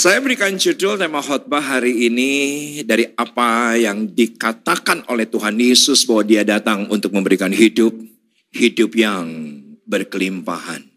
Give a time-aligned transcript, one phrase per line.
[0.00, 2.32] Saya berikan judul tema khotbah hari ini
[2.88, 7.92] dari apa yang dikatakan oleh Tuhan Yesus bahwa dia datang untuk memberikan hidup,
[8.48, 9.28] hidup yang
[9.84, 10.88] berkelimpahan.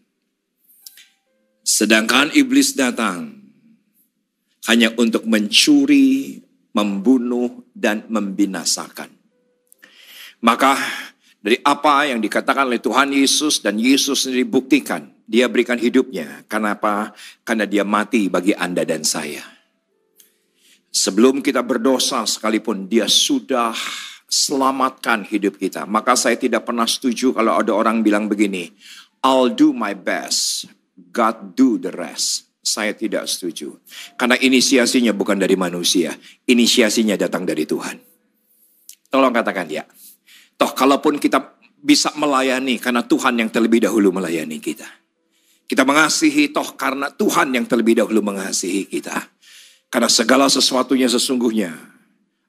[1.60, 3.44] Sedangkan iblis datang
[4.72, 6.40] hanya untuk mencuri,
[6.72, 9.12] membunuh, dan membinasakan.
[10.40, 10.80] Maka
[11.44, 16.44] dari apa yang dikatakan oleh Tuhan Yesus dan Yesus sendiri buktikan, dia berikan hidupnya.
[16.46, 17.16] Kenapa?
[17.42, 19.42] Karena dia mati bagi Anda dan saya.
[20.94, 23.74] Sebelum kita berdosa sekalipun dia sudah
[24.34, 25.86] selamatkan hidup kita.
[25.86, 28.70] Maka saya tidak pernah setuju kalau ada orang bilang begini,
[29.22, 30.70] I'll do my best,
[31.14, 32.50] God do the rest.
[32.64, 33.76] Saya tidak setuju.
[34.16, 36.16] Karena inisiasinya bukan dari manusia,
[36.48, 38.00] inisiasinya datang dari Tuhan.
[39.12, 39.84] Tolong katakan ya.
[40.56, 45.03] Toh kalaupun kita bisa melayani karena Tuhan yang terlebih dahulu melayani kita.
[45.64, 49.16] Kita mengasihi toh karena Tuhan yang terlebih dahulu mengasihi kita.
[49.88, 51.94] Karena segala sesuatunya sesungguhnya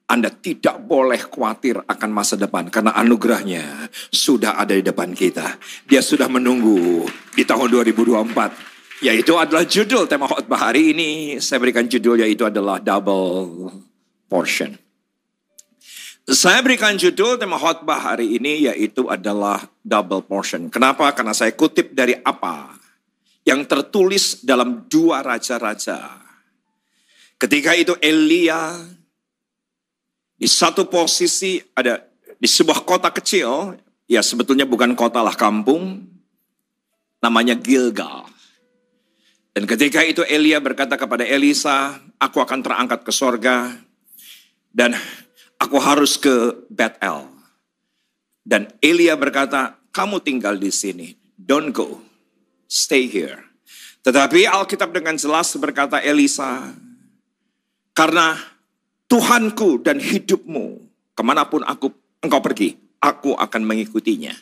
[0.05, 5.57] anda tidak boleh khawatir akan masa depan karena anugerahnya sudah ada di depan kita.
[5.89, 9.01] Dia sudah menunggu di tahun 2024.
[9.03, 11.41] Yaitu adalah judul tema khotbah hari ini.
[11.41, 13.73] Saya berikan judul yaitu adalah double
[14.29, 14.77] portion.
[16.25, 20.69] Saya berikan judul tema khotbah hari ini yaitu adalah double portion.
[20.69, 21.09] Kenapa?
[21.17, 22.84] Karena saya kutip dari apa?
[23.45, 26.17] Yang tertulis dalam dua raja-raja.
[27.37, 28.73] Ketika itu Elia
[30.35, 32.01] di satu posisi ada
[32.41, 33.77] di sebuah kota kecil,
[34.09, 36.09] ya sebetulnya bukan kota lah kampung,
[37.21, 38.25] namanya Gilgal.
[39.55, 43.71] Dan ketika itu Elia berkata kepada Elisa, aku akan terangkat ke sorga
[44.73, 44.97] dan
[45.61, 47.29] aku harus ke Bethel.
[48.43, 52.04] Dan Elia berkata, kamu tinggal di sini, don't go
[52.75, 53.39] stay here.
[54.03, 56.75] Tetapi Alkitab dengan jelas berkata Elisa,
[57.95, 58.35] karena
[59.07, 60.83] Tuhanku dan hidupmu,
[61.15, 64.35] ke mana pun aku engkau pergi, aku akan mengikutinya.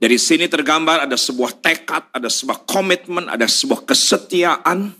[0.00, 4.90] Dari sini tergambar ada sebuah tekad, ada sebuah komitmen, ada sebuah kesetiaan.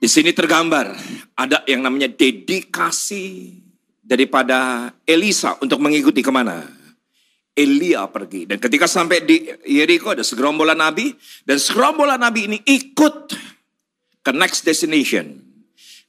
[0.00, 0.92] Di sini tergambar
[1.38, 3.56] ada yang namanya dedikasi
[4.04, 6.83] daripada Elisa untuk mengikuti ke mana?
[7.54, 8.50] Elia pergi.
[8.50, 11.14] Dan ketika sampai di Yeriko ada segerombolan nabi.
[11.46, 13.16] Dan segerombolan nabi ini ikut
[14.26, 15.38] ke next destination.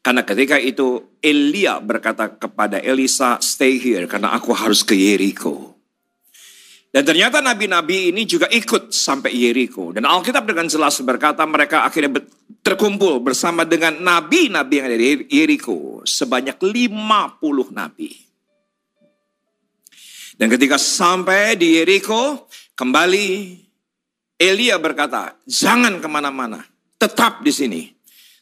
[0.02, 5.74] Karena ketika itu Elia berkata kepada Elisa, stay here karena aku harus ke Yeriko.
[6.96, 9.92] Dan ternyata nabi-nabi ini juga ikut sampai Yeriko.
[9.92, 12.24] Dan Alkitab dengan jelas berkata mereka akhirnya
[12.64, 16.08] terkumpul bersama dengan nabi-nabi yang ada di Yeriko.
[16.08, 18.25] Sebanyak 50 nabi.
[20.36, 23.28] Dan ketika sampai di Yeriko, kembali
[24.36, 26.60] Elia berkata, jangan ke mana-mana,
[27.00, 27.82] tetap di sini.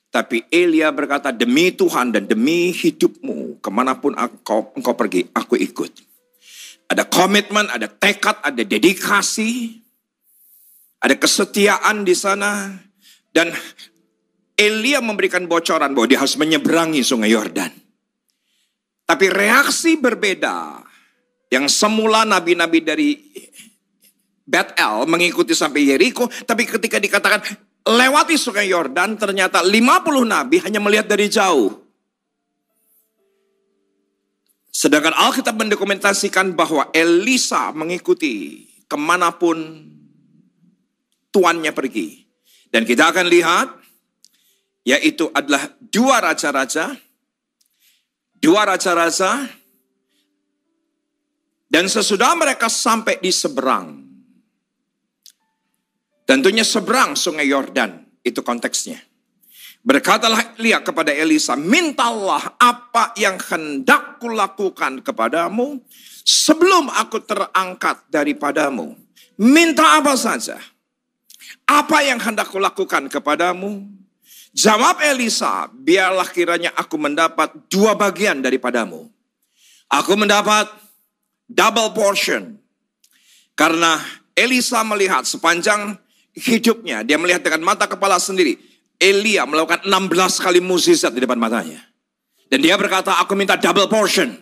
[0.10, 5.58] Tapi Elia berkata, demi Tuhan dan demi hidupmu, ke mana pun engkau, engkau pergi, aku
[5.58, 5.90] ikut.
[6.90, 9.82] Ada komitmen, ada tekad, ada dedikasi,
[11.02, 12.74] ada kesetiaan di sana.
[13.34, 13.54] Dan
[14.54, 17.74] Elia memberikan bocoran bahwa dia harus menyeberangi sungai Yordan.
[19.10, 20.83] Tapi reaksi berbeda
[21.54, 23.10] yang semula nabi-nabi dari
[24.42, 27.46] Bethel mengikuti sampai Yeriko, tapi ketika dikatakan
[27.86, 31.78] lewati sungai Yordan, ternyata 50 nabi hanya melihat dari jauh.
[34.74, 39.62] Sedangkan Alkitab mendokumentasikan bahwa Elisa mengikuti ke mana pun
[41.30, 42.26] tuannya pergi.
[42.74, 43.70] Dan kita akan lihat,
[44.82, 46.98] yaitu adalah dua raja-raja,
[48.42, 49.46] dua raja-raja
[51.74, 53.98] dan sesudah mereka sampai di seberang,
[56.30, 59.02] tentunya seberang sungai Yordan, itu konteksnya.
[59.82, 65.82] Berkatalah Elia kepada Elisa, mintalah apa yang hendak kulakukan kepadamu
[66.22, 68.94] sebelum aku terangkat daripadamu.
[69.42, 70.62] Minta apa saja.
[71.66, 73.84] Apa yang hendak kulakukan kepadamu?
[74.54, 79.10] Jawab Elisa, biarlah kiranya aku mendapat dua bagian daripadamu.
[79.90, 80.83] Aku mendapat
[81.54, 82.58] double portion.
[83.54, 84.02] Karena
[84.34, 86.02] Elisa melihat sepanjang
[86.34, 88.58] hidupnya, dia melihat dengan mata kepala sendiri.
[88.98, 91.82] Elia melakukan 16 kali mukjizat di depan matanya.
[92.50, 94.34] Dan dia berkata, aku minta double portion.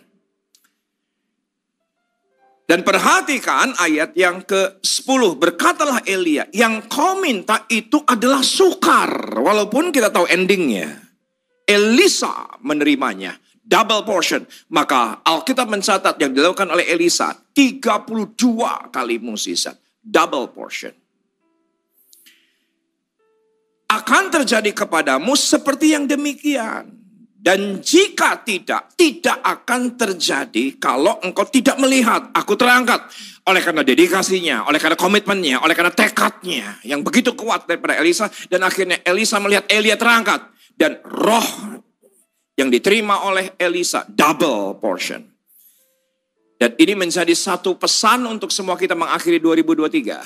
[2.68, 5.36] Dan perhatikan ayat yang ke-10.
[5.36, 9.36] Berkatalah Elia, yang kau minta itu adalah sukar.
[9.36, 10.88] Walaupun kita tahu endingnya.
[11.68, 14.42] Elisa menerimanya double portion.
[14.74, 18.34] Maka Alkitab mencatat yang dilakukan oleh Elisa 32
[18.90, 19.78] kali musisat.
[20.02, 21.02] Double portion.
[23.92, 27.04] akan terjadi kepadamu seperti yang demikian.
[27.42, 32.30] Dan jika tidak, tidak akan terjadi kalau engkau tidak melihat.
[32.38, 33.02] Aku terangkat
[33.42, 38.30] oleh karena dedikasinya, oleh karena komitmennya, oleh karena tekadnya yang begitu kuat daripada Elisa.
[38.46, 40.54] Dan akhirnya Elisa melihat Elia terangkat.
[40.78, 41.82] Dan roh
[42.56, 45.24] yang diterima oleh Elisa double portion.
[46.60, 50.22] Dan ini menjadi satu pesan untuk semua kita mengakhiri 2023.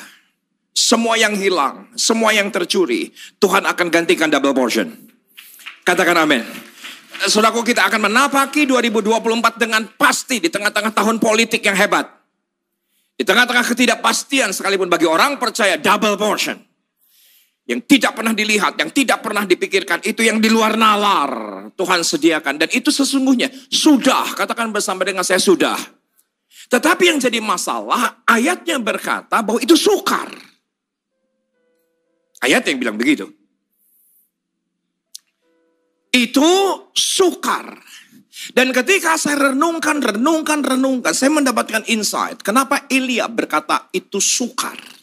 [0.76, 3.08] Semua yang hilang, semua yang tercuri,
[3.40, 4.92] Tuhan akan gantikan double portion.
[5.86, 6.44] Katakan amin.
[7.24, 12.04] Saudaraku kita akan menapaki 2024 dengan pasti di tengah-tengah tahun politik yang hebat.
[13.16, 16.60] Di tengah-tengah ketidakpastian sekalipun bagi orang percaya double portion.
[17.66, 21.30] Yang tidak pernah dilihat, yang tidak pernah dipikirkan, itu yang di luar nalar
[21.74, 22.62] Tuhan sediakan.
[22.62, 25.74] Dan itu sesungguhnya sudah, katakan bersama dengan saya sudah.
[26.70, 30.30] Tetapi yang jadi masalah, ayatnya berkata bahwa itu sukar.
[32.38, 33.26] Ayat yang bilang begitu.
[36.14, 36.50] Itu
[36.94, 37.82] sukar.
[38.54, 42.46] Dan ketika saya renungkan, renungkan, renungkan, saya mendapatkan insight.
[42.46, 44.95] Kenapa Elia berkata itu sukar?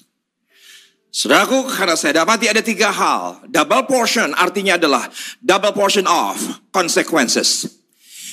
[1.13, 3.45] Saudaraku, karena saya dapati ada tiga hal.
[3.45, 5.06] Double portion artinya adalah
[5.45, 6.33] double portion of
[6.74, 7.69] consequences.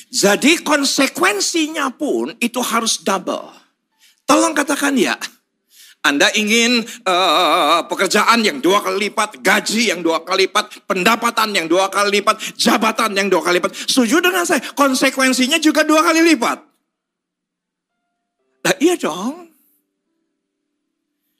[0.08, 3.52] Jadi konsekuensinya pun itu harus double.
[4.24, 5.12] Tolong katakan ya.
[6.00, 11.68] Anda ingin uh, pekerjaan yang dua kali lipat, gaji yang dua kali lipat, pendapatan yang
[11.68, 13.76] dua kali lipat, jabatan yang dua kali lipat.
[13.76, 16.58] Setuju dengan saya, konsekuensinya juga dua kali lipat.
[18.64, 19.49] Nah iya dong.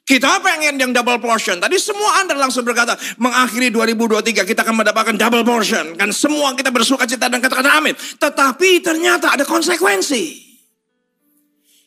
[0.01, 1.61] Kita pengen yang double portion.
[1.61, 5.93] Tadi semua Anda langsung berkata, mengakhiri 2023 kita akan mendapatkan double portion.
[5.93, 7.93] Kan semua kita bersuka cita dan katakan amin.
[8.17, 10.51] Tetapi ternyata ada konsekuensi.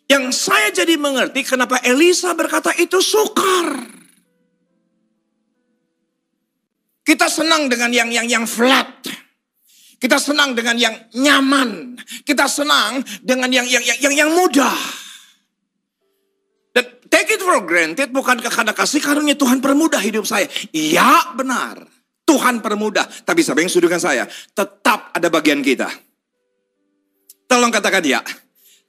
[0.04, 3.82] Yang saya jadi mengerti kenapa Elisa berkata itu sukar.
[7.04, 9.04] Kita senang dengan yang yang yang flat.
[10.00, 12.00] Kita senang dengan yang nyaman.
[12.24, 15.03] Kita senang dengan yang yang yang yang, yang mudah.
[16.74, 20.50] Dan take it for granted bukan karena kasih karunia Tuhan permudah hidup saya.
[20.74, 21.86] Iya benar.
[22.26, 23.06] Tuhan permudah.
[23.22, 24.26] Tapi siapa yang setuju saya?
[24.50, 25.86] Tetap ada bagian kita.
[27.46, 28.20] Tolong katakan ya.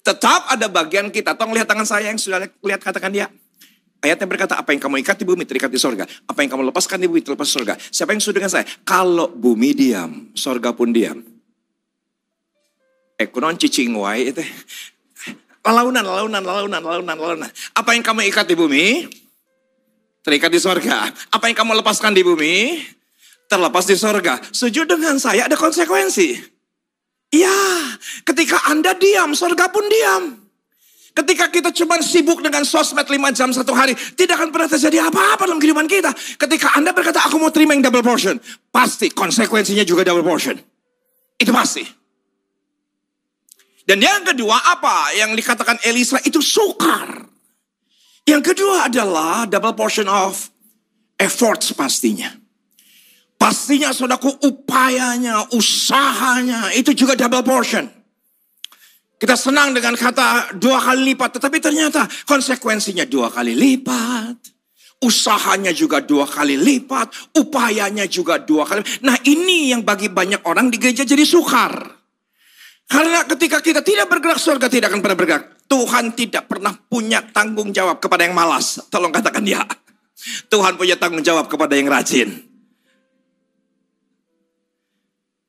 [0.01, 1.37] Tetap ada bagian kita.
[1.37, 3.29] Tolong lihat tangan saya yang sudah lihat katakan dia.
[4.01, 6.05] Ayatnya berkata, apa yang kamu ikat di bumi terikat di sorga.
[6.29, 7.73] Apa yang kamu lepaskan di bumi terlepas di sorga.
[7.77, 8.65] Siapa yang sudah dengan saya?
[8.85, 11.25] Kalau bumi diam, sorga pun diam.
[13.17, 14.43] Eh, cicing wai itu.
[15.65, 17.49] Launan, launan, launan, launan, launan.
[17.73, 19.09] Apa yang kamu ikat di bumi?
[20.21, 21.09] Terikat di sorga.
[21.33, 22.85] Apa yang kamu lepaskan di bumi?
[23.49, 24.37] Terlepas di sorga.
[24.53, 26.37] Sujud dengan saya ada konsekuensi.
[27.33, 27.57] Ya,
[28.21, 30.23] ketika Anda diam, surga pun diam.
[31.15, 35.47] Ketika kita cuma sibuk dengan sosmed 5 jam satu hari, tidak akan pernah terjadi apa-apa
[35.47, 36.11] dalam kehidupan kita.
[36.13, 38.35] Ketika Anda berkata, aku mau terima yang double portion,
[38.69, 40.59] pasti konsekuensinya juga double portion.
[41.39, 42.04] Itu pasti.
[43.85, 47.21] Dan yang kedua apa yang dikatakan Elisa itu sukar.
[48.25, 50.33] Yang kedua adalah double portion of
[51.21, 52.33] efforts pastinya.
[53.37, 57.85] Pastinya saudaraku upayanya, usahanya itu juga double portion.
[59.15, 64.57] Kita senang dengan kata dua kali lipat, tetapi ternyata konsekuensinya dua kali lipat.
[65.05, 68.81] Usahanya juga dua kali lipat, upayanya juga dua kali.
[69.05, 71.94] Nah ini yang bagi banyak orang di gereja jadi sukar.
[72.85, 75.43] Karena ketika kita tidak bergerak, surga tidak akan pernah bergerak.
[75.65, 78.77] Tuhan tidak pernah punya tanggung jawab kepada yang malas.
[78.93, 79.65] Tolong katakan ya.
[80.47, 82.45] Tuhan punya tanggung jawab kepada yang rajin.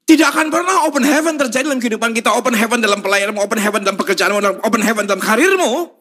[0.07, 2.33] Tidak akan pernah open heaven terjadi dalam kehidupan kita.
[2.39, 5.93] Open heaven dalam pelayananmu, open heaven dalam pekerjaanmu, open heaven dalam karirmu.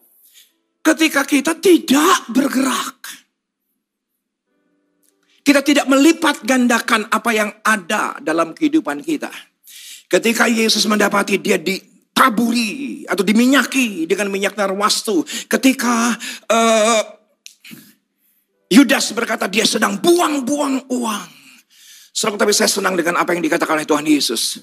[0.80, 2.96] Ketika kita tidak bergerak.
[5.46, 9.30] Kita tidak melipat gandakan apa yang ada dalam kehidupan kita.
[10.06, 15.26] Ketika Yesus mendapati dia ditaburi atau diminyaki dengan minyak narwastu.
[15.50, 16.14] Ketika
[16.50, 17.02] uh,
[18.66, 21.26] Yudas berkata dia sedang buang-buang uang.
[22.10, 24.58] Saudara, tapi saya senang dengan apa yang dikatakan oleh Tuhan Yesus.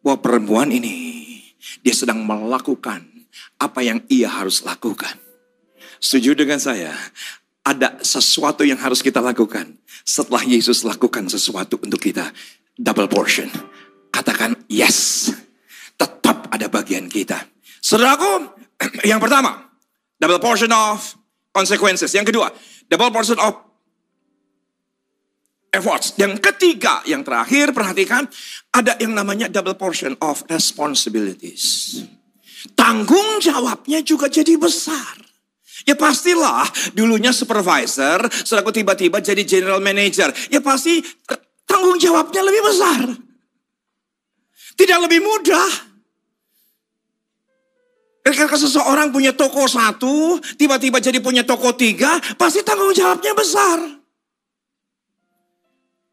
[0.00, 0.96] Bahwa perempuan ini,
[1.84, 3.04] dia sedang melakukan
[3.60, 5.12] apa yang ia harus lakukan.
[6.00, 6.96] Setuju dengan saya?
[7.60, 9.76] Ada sesuatu yang harus kita lakukan.
[10.04, 12.32] Setelah Yesus lakukan sesuatu untuk kita.
[12.80, 13.52] Double portion.
[14.10, 15.30] Katakan yes.
[15.96, 17.38] Tetap ada bagian kita.
[17.80, 18.50] Saudaraku,
[19.10, 19.70] yang pertama.
[20.20, 21.00] Double portion of
[21.50, 22.12] consequences.
[22.12, 22.52] Yang kedua,
[22.92, 23.70] double portion of
[25.72, 26.18] efforts.
[26.18, 28.26] Yang ketiga, yang terakhir, perhatikan,
[28.74, 31.96] ada yang namanya double portion of responsibilities.
[32.76, 35.16] Tanggung jawabnya juga jadi besar.
[35.88, 40.28] Ya pastilah dulunya supervisor, setelah tiba-tiba jadi general manager.
[40.52, 41.00] Ya pasti
[41.64, 43.00] tanggung jawabnya lebih besar.
[44.80, 45.92] Tidak lebih mudah.
[48.24, 53.76] Ketika seseorang punya toko satu, tiba-tiba jadi punya toko tiga, pasti tanggung jawabnya besar.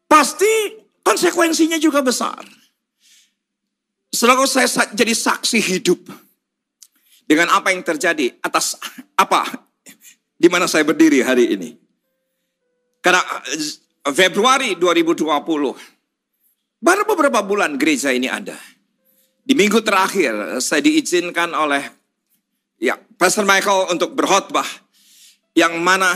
[0.04, 2.44] Pasti konsekuensinya juga besar.
[4.12, 6.04] Selalu saya jadi saksi hidup
[7.24, 8.76] dengan apa yang terjadi atas
[9.16, 9.64] apa
[10.36, 11.70] di mana saya berdiri hari ini.
[13.00, 15.97] Karena eh, Februari 2020
[16.78, 18.56] baru beberapa bulan gereja ini ada.
[19.48, 21.80] Di minggu terakhir saya diizinkan oleh
[22.76, 24.66] ya Pastor Michael untuk berkhotbah
[25.56, 26.12] yang mana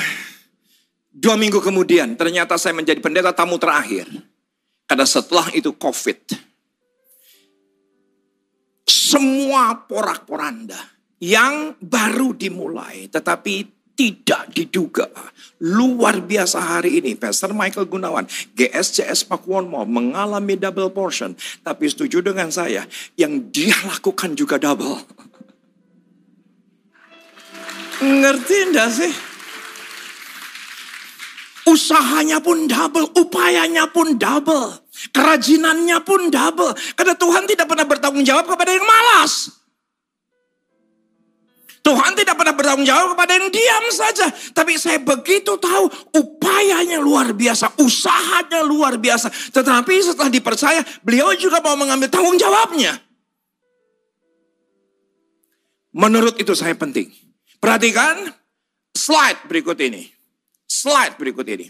[1.09, 4.09] dua minggu kemudian ternyata saya menjadi pendeta tamu terakhir.
[4.85, 6.53] Karena setelah itu COVID.
[8.85, 10.77] Semua porak-poranda
[11.23, 15.09] yang baru dimulai tetapi tidak diduga.
[15.63, 18.27] Luar biasa hari ini Pastor Michael Gunawan,
[18.59, 21.39] GSCS Pakuwon Mall mengalami double portion.
[21.63, 22.83] Tapi setuju dengan saya,
[23.15, 24.99] yang dia lakukan juga double.
[28.03, 29.13] Ngerti enggak sih?
[31.63, 34.83] Usahanya pun double, upayanya pun double.
[35.15, 36.75] Kerajinannya pun double.
[36.99, 39.62] Karena Tuhan tidak pernah bertanggung jawab kepada yang malas.
[41.83, 44.31] Tuhan tidak pernah bertanggung jawab kepada yang diam saja.
[44.55, 49.27] Tapi saya begitu tahu upayanya luar biasa, usahanya luar biasa.
[49.51, 53.03] Tetapi setelah dipercaya, beliau juga mau mengambil tanggung jawabnya.
[55.91, 57.11] Menurut itu saya penting.
[57.59, 58.31] Perhatikan
[58.95, 60.07] slide berikut ini.
[60.71, 61.67] Slide berikut ini.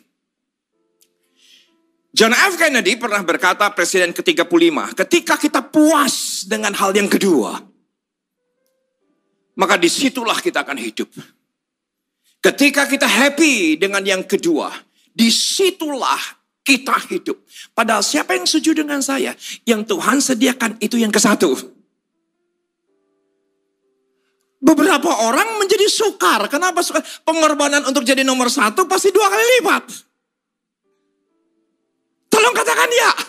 [2.12, 2.60] John F.
[2.60, 7.71] Kennedy pernah berkata presiden ke-35, ketika kita puas dengan hal yang kedua,
[9.56, 11.08] maka di situlah kita akan hidup.
[12.42, 14.72] Ketika kita happy dengan yang kedua,
[15.12, 16.18] di situlah
[16.62, 17.38] kita hidup.
[17.70, 19.34] Padahal siapa yang setuju dengan saya?
[19.66, 21.54] Yang Tuhan sediakan itu yang ke satu.
[24.62, 26.46] Beberapa orang menjadi sukar.
[26.46, 27.02] Kenapa sukar?
[27.26, 29.84] Pengorbanan untuk jadi nomor satu pasti dua kali lipat.
[32.30, 33.10] Tolong katakan ya.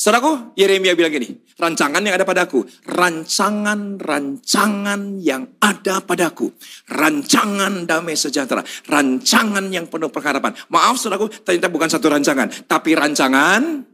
[0.00, 1.28] Saudaraku, Yeremia bilang gini,
[1.60, 6.48] rancangan yang ada padaku, rancangan-rancangan yang ada padaku,
[6.88, 10.56] rancangan damai sejahtera, rancangan yang penuh pengharapan.
[10.72, 13.84] Maaf saudaraku, ternyata bukan satu rancangan, tapi rancangan,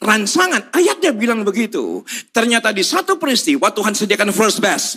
[0.00, 2.00] rancangan, ayatnya bilang begitu.
[2.32, 4.96] Ternyata di satu peristiwa Tuhan sediakan first best.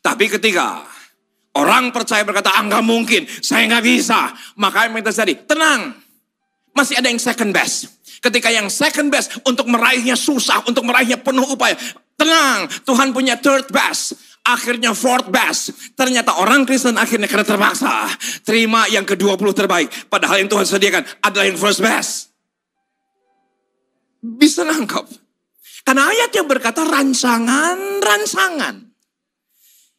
[0.00, 0.86] Tapi ketika
[1.58, 4.32] orang percaya berkata, ah mungkin, saya nggak bisa.
[4.56, 5.92] Maka yang terjadi, tenang,
[6.70, 7.97] masih ada yang second best.
[8.18, 11.78] Ketika yang second best untuk meraihnya susah, untuk meraihnya penuh upaya.
[12.18, 14.18] Tenang, Tuhan punya third best.
[14.42, 15.94] Akhirnya fourth best.
[15.94, 18.10] Ternyata orang Kristen akhirnya karena terpaksa.
[18.42, 19.88] Terima yang ke-20 terbaik.
[20.08, 22.32] Padahal yang Tuhan sediakan adalah yang first best.
[24.18, 25.06] Bisa nangkap.
[25.86, 28.87] Karena ayat yang berkata rancangan, rancangan.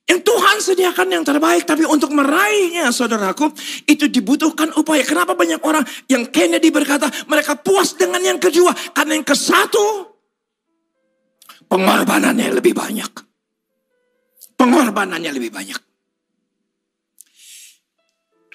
[0.09, 3.53] Yang Tuhan sediakan yang terbaik, tapi untuk meraihnya saudaraku,
[3.85, 5.05] itu dibutuhkan upaya.
[5.05, 8.73] Kenapa banyak orang yang Kennedy berkata, mereka puas dengan yang kedua.
[8.73, 10.09] Karena yang ke satu,
[11.69, 13.11] pengorbanannya lebih banyak.
[14.57, 15.77] Pengorbanannya lebih banyak.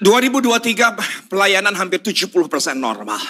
[0.02, 2.34] 2023 pelayanan hampir 70%
[2.74, 3.22] normal.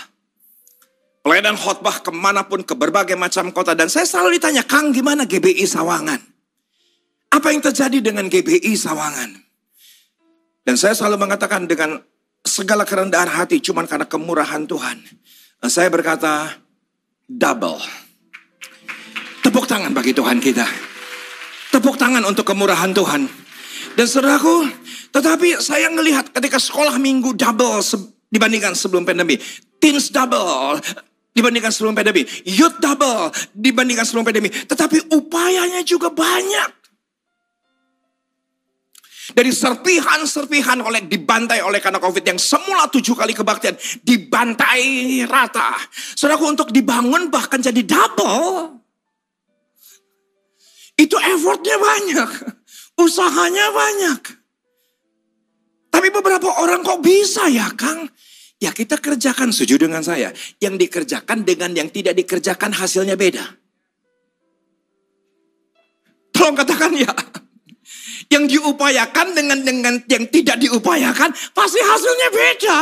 [1.21, 3.77] Pelayanan khotbah ke mana pun ke berbagai macam kota.
[3.77, 6.34] Dan saya selalu ditanya, Kang gimana GBI Sawangan?
[7.35, 9.35] Apa yang terjadi dengan GBI Sawangan?
[10.63, 11.99] Dan saya selalu mengatakan dengan
[12.47, 15.03] segala kerendahan hati cuman karena kemurahan Tuhan.
[15.59, 16.55] Dan saya berkata
[17.27, 17.83] double.
[19.43, 20.63] Tepuk tangan bagi Tuhan kita.
[21.75, 23.27] Tepuk tangan untuk kemurahan Tuhan.
[23.99, 24.71] Dan saudaraku,
[25.11, 27.83] tetapi saya melihat ketika sekolah minggu double
[28.31, 29.43] dibandingkan sebelum pandemi.
[29.83, 30.79] Teens double
[31.35, 32.23] dibandingkan sebelum pandemi.
[32.47, 34.55] Youth double dibandingkan sebelum pandemi.
[34.55, 36.84] Tetapi upayanya juga banyak.
[39.35, 43.75] Dari serpihan-serpihan oleh dibantai oleh karena COVID yang semula tujuh kali kebaktian
[44.07, 45.75] dibantai rata.
[45.91, 48.79] Saudaraku untuk dibangun bahkan jadi double.
[50.95, 52.31] Itu effortnya banyak.
[52.95, 54.21] Usahanya banyak.
[55.91, 58.07] Tapi beberapa orang kok bisa ya Kang?
[58.63, 60.31] Ya kita kerjakan, setuju dengan saya.
[60.63, 63.43] Yang dikerjakan dengan yang tidak dikerjakan hasilnya beda.
[66.35, 67.11] Tolong katakan ya.
[68.33, 72.79] Yang diupayakan dengan dengan yang tidak diupayakan pasti hasilnya beda.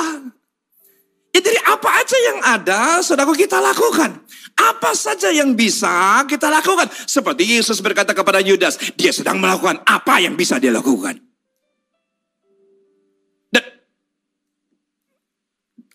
[1.32, 4.20] Ya dari apa aja yang ada, saudara kita lakukan.
[4.52, 6.92] Apa saja yang bisa kita lakukan.
[7.08, 11.16] Seperti Yesus berkata kepada Yudas, dia sedang melakukan apa yang bisa dia lakukan.
[13.48, 13.64] Dan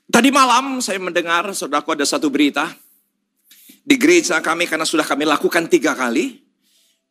[0.09, 2.73] tadi malam saya mendengar, saudaraku ada satu berita.
[3.87, 6.41] Di gereja kami karena sudah kami lakukan tiga kali.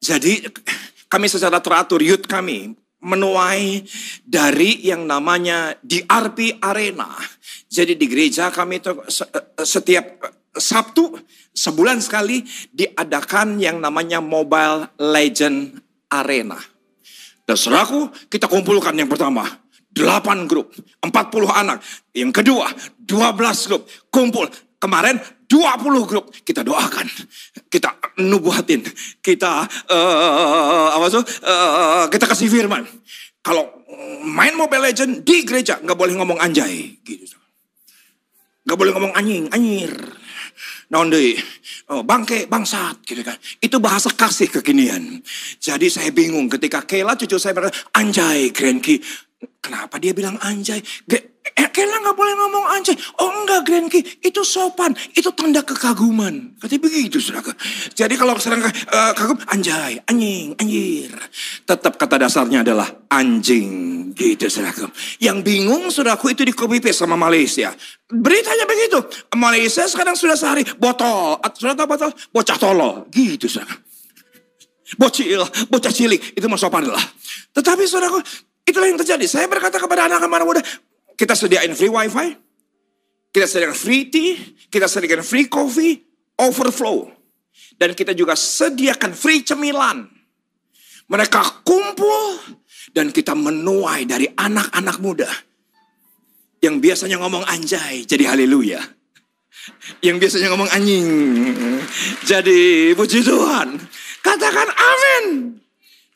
[0.03, 0.45] Jadi
[1.07, 3.87] kami secara teratur, youth kami menuai
[4.27, 7.15] dari yang namanya DRP Arena.
[7.71, 8.91] Jadi di gereja kami itu
[9.63, 11.13] setiap Sabtu
[11.53, 12.41] sebulan sekali
[12.73, 15.77] diadakan yang namanya Mobile Legend
[16.09, 16.57] Arena.
[17.47, 19.47] Dan seraku kita kumpulkan yang pertama,
[19.95, 21.13] 8 grup, 40
[21.53, 21.79] anak.
[22.11, 22.67] Yang kedua,
[23.01, 24.51] 12 grup, kumpul.
[24.77, 27.07] Kemarin 20 grup kita doakan,
[27.71, 28.83] kita nubuatin,
[29.23, 32.83] kita uh, apa tuh, uh, kita kasih firman.
[33.41, 33.87] Kalau
[34.27, 37.39] main Mobile Legend di gereja nggak boleh ngomong anjay, gitu.
[38.67, 39.95] Nggak boleh ngomong anjing, anyir.
[40.87, 41.11] Naon
[41.91, 43.35] oh, bangke, bangsat, gitu kan.
[43.59, 45.23] Itu bahasa kasih kekinian.
[45.59, 49.03] Jadi saya bingung ketika Kela cucu saya berkata, anjay, Grenki.
[49.59, 50.79] Kenapa dia bilang anjay?
[51.11, 51.36] Eh,
[51.77, 52.97] Kela nggak boleh ngomong anjay.
[53.21, 56.57] Oh enggak Grenki, itu sopan, itu tanda kekaguman.
[56.57, 57.53] Katanya begitu saudara.
[57.93, 61.13] Jadi kalau sedang uh, kagum, anjay, anjing, anjir.
[61.69, 64.89] Tetap kata dasarnya adalah anjing gitu saudara.
[65.21, 67.77] Yang bingung saudaraku itu di copy paste sama Malaysia.
[68.09, 68.99] Beritanya begitu.
[69.37, 71.37] Malaysia sekarang sudah sehari botol.
[71.53, 72.11] Sudah tahu botol?
[72.33, 73.05] Bocah tolol.
[73.13, 73.77] Gitu saudara.
[74.97, 76.41] Bocil, bocah cilik.
[76.41, 77.05] Itu mau sopan lah.
[77.53, 78.25] Tetapi saudaraku,
[78.65, 79.29] itulah yang terjadi.
[79.29, 80.63] Saya berkata kepada anak-anak muda,
[81.17, 82.29] kita sediain free wifi,
[83.33, 84.37] kita sediakan free tea,
[84.69, 86.05] kita sediakan free coffee,
[86.39, 87.09] overflow.
[87.77, 90.09] Dan kita juga sediakan free cemilan.
[91.09, 92.41] Mereka kumpul
[92.93, 95.29] dan kita menuai dari anak-anak muda.
[96.65, 98.81] Yang biasanya ngomong anjay, jadi haleluya.
[100.01, 101.09] Yang biasanya ngomong anjing,
[102.25, 103.77] jadi puji Tuhan.
[104.25, 105.25] Katakan amin.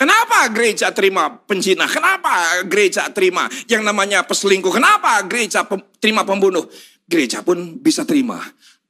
[0.00, 1.85] Kenapa gereja terima penjina?
[1.85, 4.73] Kenapa gereja terima yang namanya peselingkuh?
[4.73, 6.64] Kenapa gereja pem, terima pembunuh?
[7.04, 8.40] Gereja pun bisa terima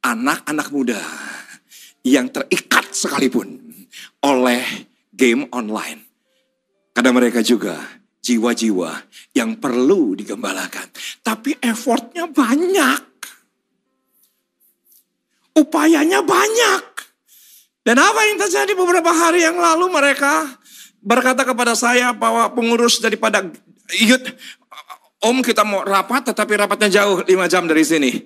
[0.06, 1.02] anak-anak muda
[2.06, 3.58] yang terikat sekalipun
[4.22, 4.62] oleh
[5.10, 6.06] game online.
[6.94, 7.74] Karena mereka juga
[8.22, 9.02] jiwa-jiwa
[9.34, 10.94] yang perlu digembalakan.
[11.26, 13.02] Tapi effortnya banyak.
[15.58, 16.84] Upayanya banyak.
[17.82, 20.59] Dan apa yang terjadi beberapa hari yang lalu mereka
[21.00, 23.44] berkata kepada saya bahwa pengurus daripada
[23.96, 24.28] youth,
[25.20, 28.24] Om kita mau rapat tetapi rapatnya jauh 5 jam dari sini.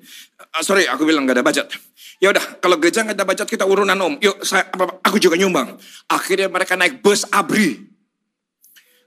[0.54, 1.66] Uh, sorry aku bilang gak ada budget.
[2.22, 4.14] Ya udah kalau gereja gak ada budget kita urunan Om.
[4.22, 4.70] Yuk saya,
[5.02, 5.74] aku juga nyumbang.
[6.06, 7.82] Akhirnya mereka naik bus abri.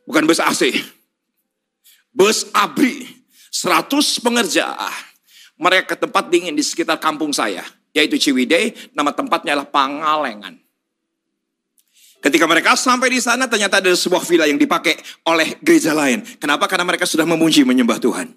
[0.03, 0.75] Bukan bus AC.
[2.11, 3.07] Bus abri.
[3.55, 3.87] 100
[4.19, 4.67] pengerja.
[5.55, 7.63] Mereka ke tempat dingin di sekitar kampung saya.
[7.95, 8.75] Yaitu Ciwidey.
[8.91, 10.59] Nama tempatnya adalah Pangalengan.
[12.17, 14.97] Ketika mereka sampai di sana ternyata ada sebuah villa yang dipakai
[15.29, 16.25] oleh gereja lain.
[16.41, 16.65] Kenapa?
[16.65, 18.33] Karena mereka sudah memuji menyembah Tuhan.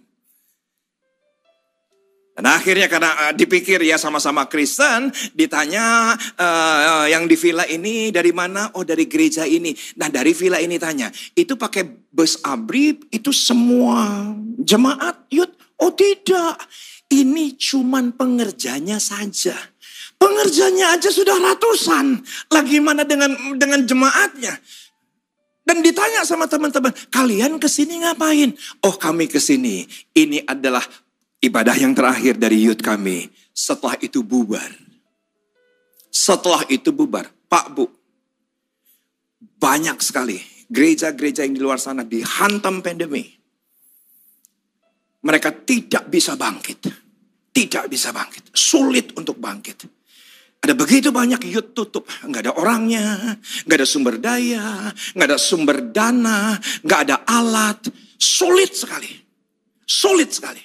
[2.40, 8.32] Dan akhirnya karena uh, dipikir ya sama-sama Kristen, ditanya uh, yang di villa ini dari
[8.32, 8.72] mana?
[8.80, 9.76] Oh dari gereja ini.
[10.00, 15.52] Nah dari villa ini tanya, itu pakai bus abrib, itu semua jemaat yud?
[15.84, 16.64] Oh tidak,
[17.12, 19.56] ini cuman pengerjanya saja.
[20.20, 22.20] Pengerjanya aja sudah ratusan.
[22.52, 24.52] Lagi mana dengan dengan jemaatnya?
[25.64, 28.52] Dan ditanya sama teman-teman, kalian ke sini ngapain?
[28.84, 29.88] Oh kami ke sini.
[30.12, 30.84] Ini adalah
[31.40, 33.32] ibadah yang terakhir dari youth kami.
[33.56, 34.68] Setelah itu bubar.
[36.12, 37.30] Setelah itu bubar.
[37.48, 37.88] Pak Bu,
[39.56, 40.36] banyak sekali
[40.68, 43.26] gereja-gereja yang di luar sana dihantam pandemi.
[45.20, 46.80] Mereka tidak bisa bangkit.
[47.50, 48.50] Tidak bisa bangkit.
[48.56, 49.99] Sulit untuk bangkit.
[50.60, 55.88] Ada begitu banyak youth tutup, nggak ada orangnya, nggak ada sumber daya, nggak ada sumber
[55.88, 57.88] dana, nggak ada alat,
[58.20, 59.08] sulit sekali,
[59.88, 60.60] sulit sekali.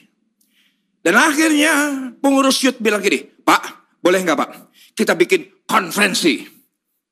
[0.99, 1.73] Dan akhirnya
[2.19, 4.49] pengurus youth bilang gini, Pak, boleh nggak Pak?
[4.91, 6.43] Kita bikin konferensi.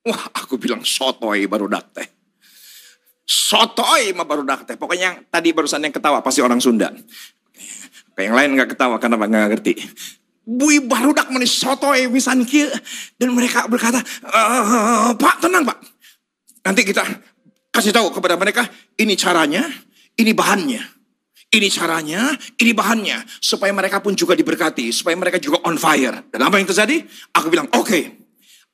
[0.04, 2.04] Wah, aku bilang sotoy baru teh.
[3.24, 4.76] Sotoy mah baru teh.
[4.76, 6.92] Pokoknya tadi barusan yang ketawa pasti orang Sunda.
[8.12, 9.74] Kayak yang lain nggak ketawa karena nggak ngerti.
[10.44, 12.68] Bui barudak manis soto misan kia.
[13.16, 14.40] Dan mereka berkata, e,
[15.16, 15.78] Pak tenang Pak.
[16.64, 17.04] Nanti kita
[17.72, 18.68] kasih tahu kepada mereka,
[19.00, 19.64] ini caranya,
[20.20, 20.82] ini bahannya.
[21.54, 23.24] Ini caranya, ini bahannya.
[23.40, 24.90] Supaya mereka pun juga diberkati.
[24.90, 26.26] Supaya mereka juga on fire.
[26.28, 27.04] Dan apa yang terjadi?
[27.36, 27.86] Aku bilang, oke.
[27.86, 28.02] Okay.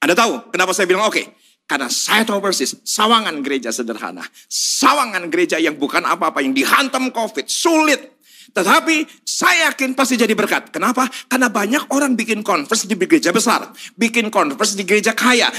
[0.00, 1.12] Anda tahu kenapa saya bilang oke?
[1.12, 1.28] Okay?
[1.68, 4.26] Karena saya tahu persis, sawangan gereja sederhana.
[4.50, 8.18] Sawangan gereja yang bukan apa-apa, yang dihantam COVID, sulit.
[8.50, 10.72] Tetapi saya yakin pasti jadi berkat.
[10.72, 11.06] Kenapa?
[11.28, 15.52] Karena banyak orang bikin conference di gereja besar, bikin conference di gereja kaya,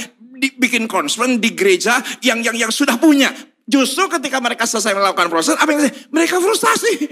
[0.57, 3.31] bikin conference di gereja yang yang yang sudah punya.
[3.69, 7.07] Justru ketika mereka selesai melakukan proses, apa yang mereka frustasi.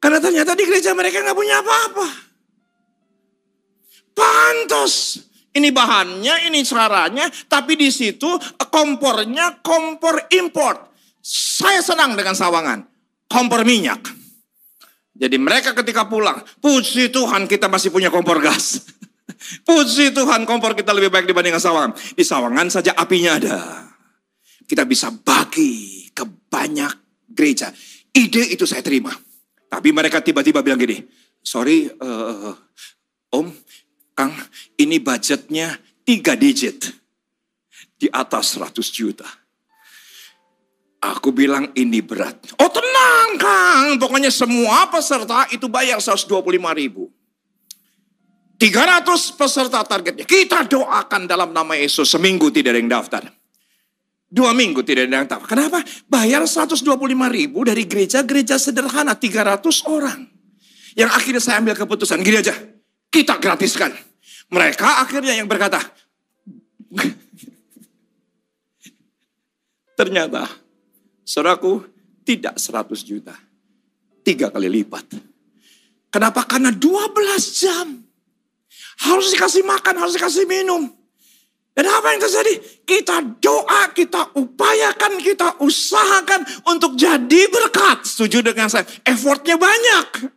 [0.00, 2.06] Karena ternyata di gereja mereka nggak punya apa-apa.
[4.16, 5.20] Pantas.
[5.50, 8.38] Ini bahannya, ini caranya, tapi di situ
[8.70, 10.94] kompornya kompor import.
[11.20, 12.86] Saya senang dengan sawangan,
[13.30, 14.02] kompor minyak.
[15.14, 18.82] Jadi mereka ketika pulang, puji Tuhan kita masih punya kompor gas.
[19.68, 21.92] Puji Tuhan kompor kita lebih baik dibandingkan sawangan.
[21.94, 23.56] Di sawangan saja apinya ada.
[24.66, 27.72] Kita bisa bagi ke banyak gereja.
[28.10, 29.14] Ide itu saya terima.
[29.70, 30.98] Tapi mereka tiba-tiba bilang gini,
[31.40, 32.52] sorry uh,
[33.32, 33.48] om,
[34.12, 34.34] Kang,
[34.76, 36.90] ini budgetnya tiga digit.
[38.00, 39.28] Di atas 100 juta.
[41.00, 42.52] Aku bilang ini berat.
[42.60, 46.28] Oh tenang Kang, pokoknya semua peserta itu bayar 125
[46.76, 47.08] ribu.
[48.60, 50.28] 300 peserta targetnya.
[50.28, 52.12] Kita doakan dalam nama Yesus.
[52.12, 53.24] Seminggu tidak ada yang daftar.
[54.28, 55.48] Dua minggu tidak ada yang daftar.
[55.48, 55.80] Kenapa?
[56.04, 56.84] Bayar 125
[57.32, 59.16] ribu dari gereja-gereja sederhana.
[59.16, 60.28] 300 orang.
[60.92, 62.20] Yang akhirnya saya ambil keputusan.
[62.20, 62.52] Gini aja.
[63.08, 63.96] Kita gratiskan.
[64.52, 65.80] Mereka akhirnya yang berkata.
[69.98, 70.69] Ternyata.
[71.30, 71.86] Saudaraku
[72.26, 73.38] tidak 100 juta.
[74.26, 75.14] Tiga kali lipat.
[76.10, 76.42] Kenapa?
[76.42, 78.02] Karena 12 jam.
[79.06, 80.90] Harus dikasih makan, harus dikasih minum.
[81.70, 82.82] Dan apa yang terjadi?
[82.82, 88.02] Kita doa, kita upayakan, kita usahakan untuk jadi berkat.
[88.10, 88.82] Setuju dengan saya?
[89.06, 90.34] Effortnya banyak.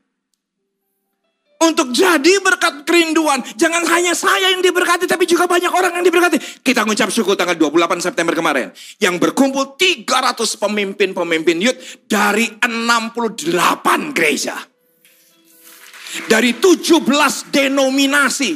[1.62, 3.40] Untuk jadi berkat kerinduan.
[3.56, 6.60] Jangan hanya saya yang diberkati, tapi juga banyak orang yang diberkati.
[6.60, 8.74] Kita mengucap syukur tanggal 28 September kemarin.
[9.00, 14.60] Yang berkumpul 300 pemimpin-pemimpin youth dari 68 gereja
[16.30, 18.52] dari 17 denominasi.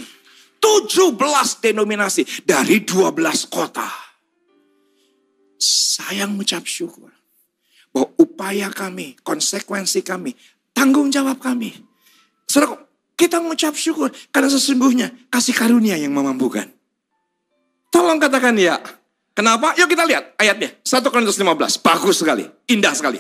[0.58, 3.88] 17 denominasi dari 12 kota.
[5.58, 7.14] Saya mengucap syukur
[7.94, 10.34] bahwa upaya kami, konsekuensi kami,
[10.74, 11.74] tanggung jawab kami.
[12.50, 12.87] Saudara,
[13.18, 16.70] kita mengucap syukur karena sesungguhnya kasih karunia yang memampukan.
[17.90, 18.78] Tolong katakan ya.
[19.34, 19.74] Kenapa?
[19.78, 20.70] Yuk kita lihat ayatnya.
[20.86, 21.82] 1 Korintus 15.
[21.82, 22.46] Bagus sekali.
[22.70, 23.18] Indah sekali.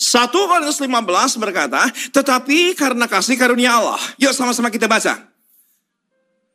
[0.00, 4.02] 1 Korintus 15 berkata, tetapi karena kasih karunia Allah.
[4.18, 5.30] Yuk sama-sama kita baca.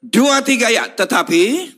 [0.06, 1.74] Dua tiga ya, tetapi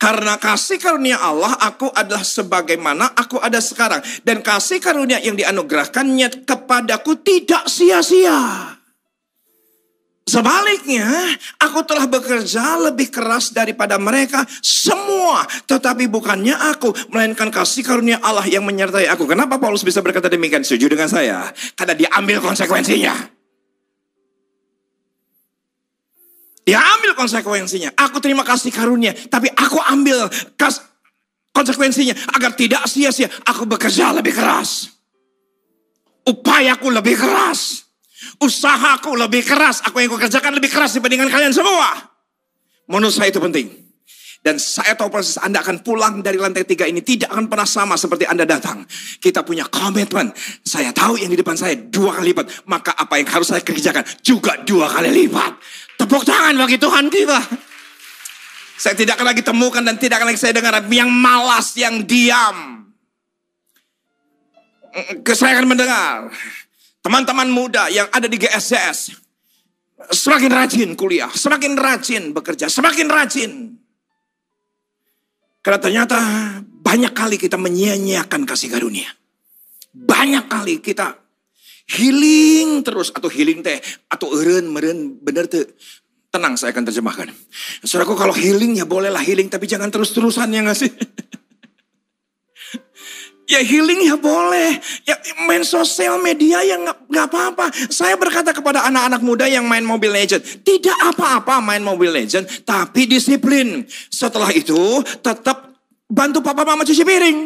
[0.00, 4.00] karena kasih karunia Allah, aku adalah sebagaimana aku ada sekarang.
[4.24, 8.79] Dan kasih karunia yang dianugerahkannya kepadaku tidak sia-sia.
[10.30, 11.10] Sebaliknya,
[11.58, 15.42] aku telah bekerja lebih keras daripada mereka semua.
[15.66, 19.26] Tetapi bukannya aku, melainkan kasih karunia Allah yang menyertai aku.
[19.26, 20.62] Kenapa Paulus bisa berkata demikian?
[20.62, 21.50] Setuju dengan saya?
[21.74, 23.10] Karena dia ambil konsekuensinya.
[26.62, 27.90] Dia ambil konsekuensinya.
[27.98, 30.78] Aku terima kasih karunia, tapi aku ambil kas
[31.50, 33.26] konsekuensinya agar tidak sia-sia.
[33.50, 34.94] Aku bekerja lebih keras.
[36.22, 37.89] Upayaku lebih keras.
[38.40, 39.80] Usahaku lebih keras.
[39.88, 41.88] Aku yang kerjakan lebih keras dibandingkan kalian semua.
[42.90, 43.90] Menurut saya itu penting.
[44.40, 48.00] Dan saya tahu proses Anda akan pulang dari lantai tiga ini tidak akan pernah sama
[48.00, 48.88] seperti Anda datang.
[49.20, 50.32] Kita punya komitmen.
[50.64, 52.64] Saya tahu yang di depan saya dua kali lipat.
[52.64, 55.52] Maka apa yang harus saya kerjakan juga dua kali lipat.
[56.00, 57.40] Tepuk tangan bagi Tuhan kita.
[58.80, 62.88] Saya tidak akan lagi temukan dan tidak akan lagi saya dengar yang malas, yang diam.
[65.36, 66.32] Saya akan mendengar
[67.00, 69.20] teman-teman muda yang ada di GSCS
[70.08, 73.52] semakin rajin kuliah, semakin rajin bekerja, semakin rajin.
[75.60, 76.18] Karena ternyata
[76.64, 79.12] banyak kali kita menyia-nyiakan kasih karunia.
[79.92, 81.20] Banyak kali kita
[81.90, 83.76] healing terus atau healing teh
[84.08, 85.66] atau eren meren bener tuh
[86.30, 87.28] tenang saya akan terjemahkan.
[87.84, 90.90] Saudaraku kalau healing ya bolehlah healing tapi jangan terus-terusan ya nggak sih?
[93.50, 94.78] Ya healing ya boleh.
[95.02, 97.74] Ya main sosial media ya nggak apa-apa.
[97.90, 100.62] Saya berkata kepada anak-anak muda yang main Mobile Legend.
[100.62, 102.46] Tidak apa-apa main Mobile Legend.
[102.62, 103.82] Tapi disiplin.
[104.06, 105.66] Setelah itu tetap
[106.06, 107.38] bantu papa mama cuci piring.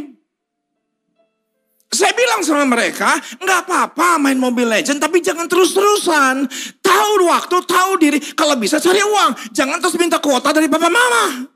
[1.95, 3.07] Saya bilang sama mereka,
[3.39, 6.43] nggak apa-apa main Mobile Legend, tapi jangan terus-terusan.
[6.83, 8.19] Tahu waktu, tahu diri.
[8.35, 11.54] Kalau bisa cari uang, jangan terus minta kuota dari papa mama.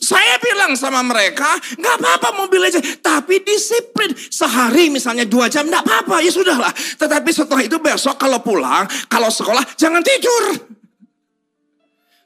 [0.00, 4.16] Saya bilang sama mereka, nggak apa-apa mobil aja, tapi disiplin.
[4.16, 6.72] Sehari misalnya dua jam, nggak apa-apa, ya sudahlah.
[6.72, 10.56] Tetapi setelah itu besok kalau pulang, kalau sekolah, jangan tidur.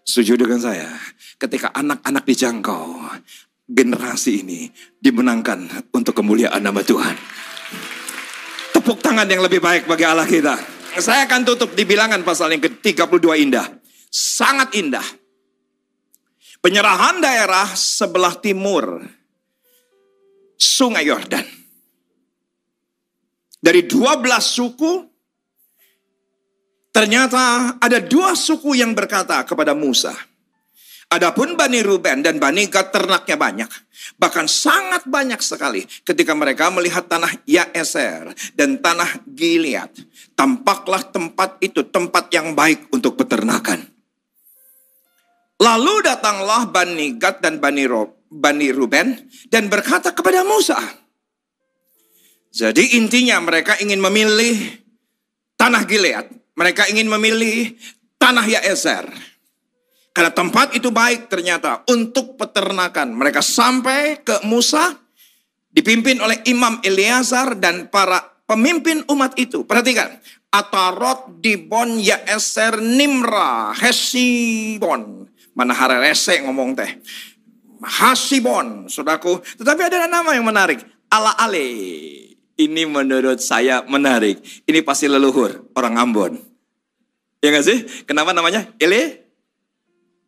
[0.07, 0.87] Setuju dengan saya?
[1.35, 3.11] Ketika anak-anak dijangkau,
[3.67, 4.71] generasi ini
[5.03, 7.19] dimenangkan untuk kemuliaan nama Tuhan.
[8.71, 10.55] Tepuk tangan yang lebih baik bagi Allah kita.
[11.03, 13.67] Saya akan tutup di bilangan pasal yang ke-32 indah.
[14.15, 15.03] Sangat indah.
[16.65, 19.05] Penyerahan daerah sebelah timur
[20.57, 21.45] Sungai Yordan.
[23.61, 24.93] Dari 12 suku,
[26.89, 30.17] ternyata ada dua suku yang berkata kepada Musa,
[31.13, 33.71] Adapun Bani Ruben dan Bani Gad ternaknya banyak.
[34.17, 39.93] Bahkan sangat banyak sekali ketika mereka melihat tanah Yaeser dan tanah Gilead.
[40.33, 43.94] Tampaklah tempat itu tempat yang baik untuk peternakan.
[45.63, 49.15] Lalu datanglah Bani Gad dan Bani, Ro, Bani Ruben
[49.47, 50.79] dan berkata kepada Musa.
[52.55, 54.55] Jadi intinya mereka ingin memilih
[55.59, 56.27] tanah Gilead.
[56.55, 57.75] Mereka ingin memilih
[58.19, 59.11] tanah Yaeser.
[60.15, 63.11] Karena tempat itu baik ternyata untuk peternakan.
[63.19, 64.95] Mereka sampai ke Musa,
[65.75, 69.67] dipimpin oleh Imam Eleazar dan para pemimpin umat itu.
[69.67, 70.15] Perhatikan,
[70.55, 75.24] Atarot, Dibon, Yaeser, Nimra, Hesibon.
[75.55, 76.99] Mana Harerese ngomong teh.
[77.85, 79.39] Hasibon, saudaraku.
[79.59, 80.83] Tetapi ada nama yang menarik.
[81.09, 81.67] Ala Ale.
[82.55, 84.39] Ini menurut saya menarik.
[84.67, 86.33] Ini pasti leluhur, orang Ambon.
[87.43, 87.83] Ya gak sih?
[88.07, 88.67] Kenapa namanya?
[88.79, 89.25] Ele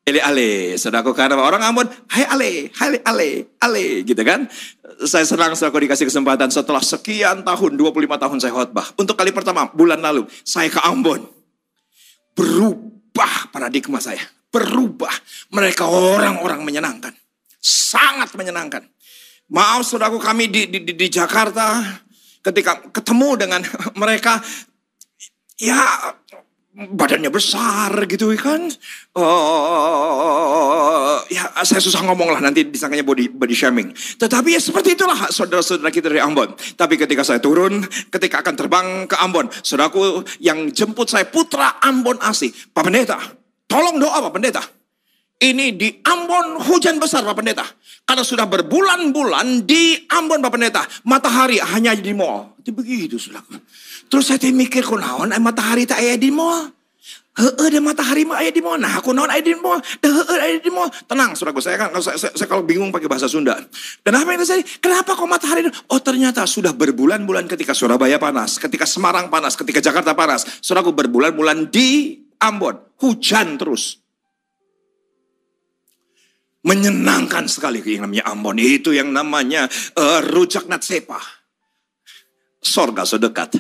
[0.06, 4.46] Ele ale, saudaraku karena orang Ambon, hai ale, hai ale, ale, gitu kan.
[5.02, 8.86] Saya senang saudaraku dikasih kesempatan setelah sekian tahun, 25 tahun saya khotbah.
[8.94, 11.26] Untuk kali pertama, bulan lalu, saya ke Ambon.
[12.38, 15.12] Berubah paradigma saya, berubah.
[15.52, 17.14] Mereka orang-orang menyenangkan,
[17.60, 18.82] sangat menyenangkan.
[19.46, 21.78] Maaf saudaraku kami di, di, di, Jakarta,
[22.42, 23.62] ketika ketemu dengan
[24.02, 24.42] mereka,
[25.54, 25.78] ya
[26.76, 28.68] badannya besar gitu kan.
[29.16, 29.96] Uh,
[31.32, 33.94] ya saya susah ngomong lah nanti disangkanya body, body shaming.
[33.94, 36.52] Tetapi ya seperti itulah saudara-saudara kita dari Ambon.
[36.76, 37.80] Tapi ketika saya turun,
[38.12, 43.45] ketika akan terbang ke Ambon, saudaraku yang jemput saya putra Ambon asli, Pak Pendeta.
[43.66, 44.62] Tolong doa Pak Pendeta.
[45.36, 47.66] Ini di Ambon hujan besar Pak Pendeta.
[48.06, 50.82] Karena sudah berbulan-bulan di Ambon Pak Pendeta.
[51.04, 52.56] Matahari hanya di mall.
[52.56, 53.60] Itu begitu saudaraku.
[54.06, 56.72] Terus saya mikir kunaon matahari tak ayah di mall.
[57.36, 58.80] Heeh, ada matahari mah ayah di mall.
[58.80, 59.76] Nah, aku naon ayah di mall.
[59.76, 60.88] Heeh, ayah di mall.
[61.04, 61.60] Tenang, saudaraku.
[61.60, 63.60] Saya kan saya, saya, saya kalau bingung pakai bahasa Sunda.
[64.00, 64.64] Dan apa yang terjadi?
[64.80, 65.68] Kenapa kok matahari?
[65.92, 70.48] Oh, ternyata sudah berbulan-bulan ketika Surabaya panas, ketika Semarang panas, ketika Jakarta panas.
[70.64, 74.00] Saudaraku berbulan-bulan di Ambon, hujan terus.
[76.66, 78.58] Menyenangkan sekali yang namanya Ambon.
[78.58, 81.22] Itu yang namanya uh, rujak natsepa.
[82.58, 83.54] Sorga sedekat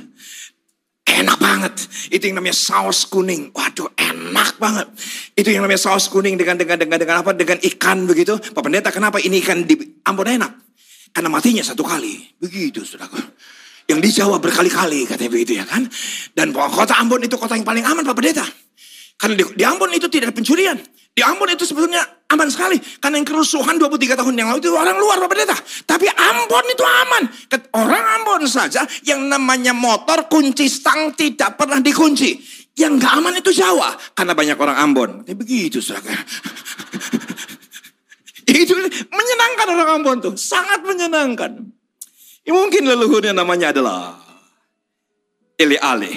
[1.06, 1.74] Enak banget.
[2.10, 3.54] Itu yang namanya saus kuning.
[3.54, 4.90] Waduh, enak banget.
[5.38, 7.30] Itu yang namanya saus kuning dengan dengan dengan dengan apa?
[7.30, 8.34] Dengan ikan begitu.
[8.34, 10.52] Pak Pendeta, kenapa ini ikan di Ambon enak?
[11.14, 12.36] Karena matinya satu kali.
[12.42, 13.22] Begitu, saudara.
[13.86, 15.86] Yang di Jawa berkali-kali katanya begitu ya kan.
[16.34, 18.46] Dan kota Ambon itu kota yang paling aman Pak Pendeta.
[19.16, 20.76] Karena di, di Ambon itu tidak ada pencurian.
[21.16, 22.76] Di Ambon itu sebetulnya aman sekali.
[22.76, 25.56] Karena yang kerusuhan 23 tahun yang lalu itu orang luar Bapak Pendeta.
[25.88, 27.22] Tapi Ambon itu aman.
[27.72, 32.36] Orang Ambon saja yang namanya motor kunci stang tidak pernah dikunci.
[32.76, 33.96] Yang gak aman itu Jawa.
[34.12, 35.10] Karena banyak orang Ambon.
[35.24, 36.20] Tapi begitu saudara.
[38.52, 38.76] itu
[39.08, 40.34] menyenangkan orang Ambon tuh.
[40.36, 41.64] Sangat menyenangkan.
[42.44, 44.20] Ya, mungkin leluhurnya namanya adalah
[45.56, 46.12] Eli Ale.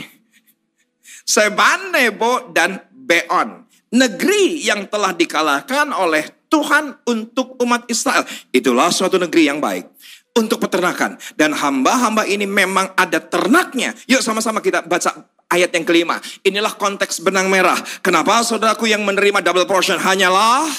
[1.24, 8.26] Sebanebo dan Beon negeri yang telah dikalahkan oleh Tuhan untuk umat Israel.
[8.54, 9.90] Itulah suatu negeri yang baik
[10.38, 11.18] untuk peternakan.
[11.34, 13.94] Dan hamba-hamba ini memang ada ternaknya.
[14.10, 16.18] Yuk sama-sama kita baca ayat yang kelima.
[16.46, 17.78] Inilah konteks benang merah.
[18.02, 20.70] Kenapa saudaraku yang menerima double portion hanyalah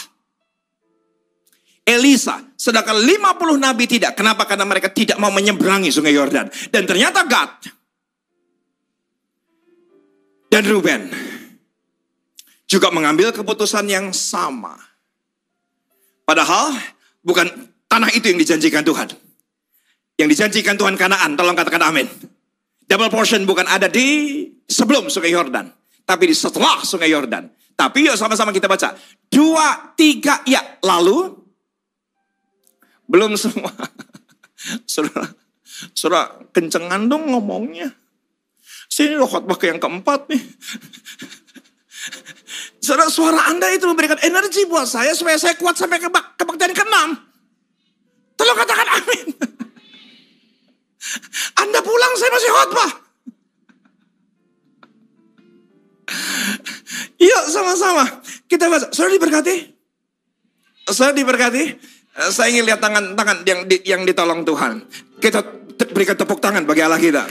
[1.87, 2.39] Elisa.
[2.55, 4.15] Sedangkan 50 nabi tidak.
[4.15, 4.47] Kenapa?
[4.47, 6.47] Karena mereka tidak mau menyeberangi sungai Yordan.
[6.71, 7.67] Dan ternyata Gad
[10.51, 11.31] dan Ruben
[12.71, 14.79] juga mengambil keputusan yang sama.
[16.23, 16.71] Padahal
[17.27, 17.51] bukan
[17.91, 19.11] tanah itu yang dijanjikan Tuhan.
[20.15, 22.07] Yang dijanjikan Tuhan Kanaan, tolong katakan amin.
[22.87, 25.67] Double portion bukan ada di sebelum sungai Yordan.
[26.07, 27.51] Tapi di setelah sungai Yordan.
[27.75, 28.95] Tapi yuk sama-sama kita baca.
[29.27, 30.79] Dua, tiga, ya.
[30.87, 31.35] Lalu,
[33.11, 33.73] belum semua.
[34.85, 35.25] Saudara,
[35.97, 37.89] saudara kencengan dong ngomongnya.
[38.93, 40.45] Sini loh khotbah ke yang keempat nih.
[42.81, 46.97] Saudara, suara Anda itu memberikan energi buat saya supaya saya kuat sampai ke kebaktian ke-6.
[48.41, 49.27] Tolong katakan amin.
[51.63, 52.91] Anda pulang saya masih khotbah.
[57.29, 58.05] Yuk sama-sama
[58.49, 58.89] kita baca.
[58.97, 59.57] Saudara diberkati?
[60.89, 61.65] Saudara diberkati?
[62.33, 64.83] Saya ingin lihat tangan-tangan yang yang ditolong Tuhan.
[65.21, 65.45] Kita
[65.93, 67.23] berikan tepuk tangan bagi Allah kita.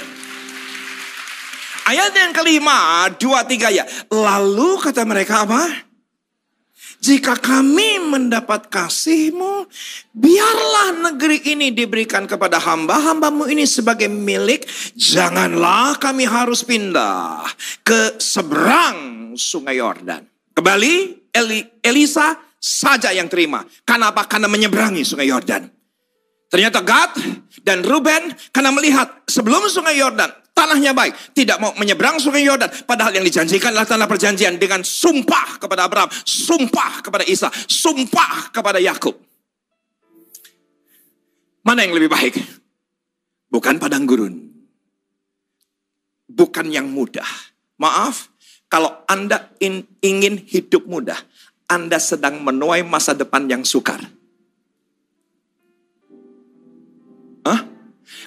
[1.90, 3.82] Ayat yang kelima, dua tiga ya.
[4.14, 5.90] Lalu kata mereka apa?
[7.02, 9.66] Jika kami mendapat kasihmu,
[10.14, 14.70] biarlah negeri ini diberikan kepada hamba-hambamu ini sebagai milik.
[14.94, 17.42] Janganlah kami harus pindah
[17.82, 20.30] ke seberang sungai Yordan.
[20.54, 23.66] Kembali, Eli, Elisa saja yang terima.
[23.82, 24.30] Kenapa?
[24.30, 25.66] Karena menyeberangi sungai Yordan.
[26.54, 27.18] Ternyata Gad
[27.66, 33.16] dan Ruben karena melihat sebelum sungai Yordan tanahnya baik, tidak mau menyeberang sungai Yordan, padahal
[33.16, 39.16] yang dijanjikan adalah tanah perjanjian dengan sumpah kepada Abraham, sumpah kepada Isa, sumpah kepada Yakub.
[41.64, 42.36] Mana yang lebih baik?
[43.48, 44.36] Bukan padang gurun.
[46.28, 47.28] Bukan yang mudah.
[47.80, 48.28] Maaf,
[48.68, 49.56] kalau Anda
[50.04, 51.18] ingin hidup mudah,
[51.72, 54.02] Anda sedang menuai masa depan yang sukar.
[57.48, 57.60] Hah?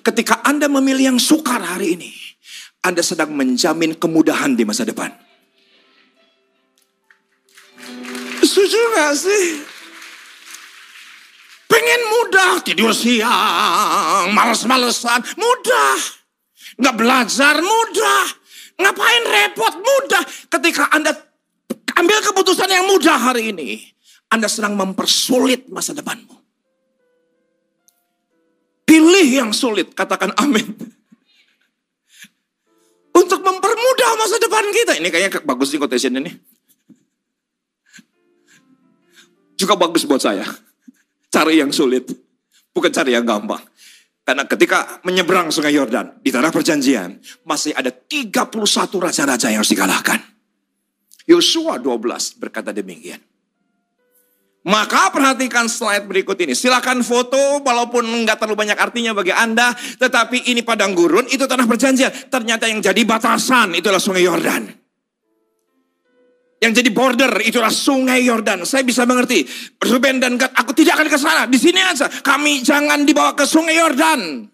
[0.02, 2.21] Ketika Anda memilih yang sukar hari ini,
[2.82, 5.14] Anda sedang menjamin kemudahan di masa depan.
[8.42, 9.46] Setuju gak sih?
[11.70, 15.96] Pengen mudah, tidur siang, males-malesan, mudah.
[16.76, 18.22] Nggak belajar, mudah.
[18.76, 20.22] Ngapain repot, mudah.
[20.52, 21.16] Ketika Anda
[21.96, 23.80] ambil keputusan yang mudah hari ini,
[24.28, 26.34] Anda sedang mempersulit masa depanmu.
[28.84, 30.76] Pilih yang sulit, katakan amin.
[33.32, 34.92] Untuk mempermudah masa depan kita.
[35.00, 36.36] Ini kayaknya bagus nih quotation ini.
[39.56, 40.44] Juga bagus buat saya.
[41.32, 42.12] Cari yang sulit,
[42.76, 43.64] bukan cari yang gampang.
[44.20, 50.20] Karena ketika menyeberang sungai Yordan di tanah perjanjian, masih ada 31 raja-raja yang harus dikalahkan.
[51.24, 53.31] Yosua 12 berkata demikian.
[54.62, 56.54] Maka perhatikan slide berikut ini.
[56.54, 59.74] Silakan foto walaupun nggak terlalu banyak artinya bagi Anda.
[59.74, 62.30] Tetapi ini padang gurun, itu tanah perjanjian.
[62.30, 64.70] Ternyata yang jadi batasan itulah sungai Yordan.
[66.62, 68.62] Yang jadi border itulah sungai Yordan.
[68.62, 69.42] Saya bisa mengerti.
[69.82, 71.42] Ruben dan Gad, aku tidak akan ke sana.
[71.50, 72.06] Di sini aja.
[72.06, 74.46] Kami jangan dibawa ke sungai Yordan.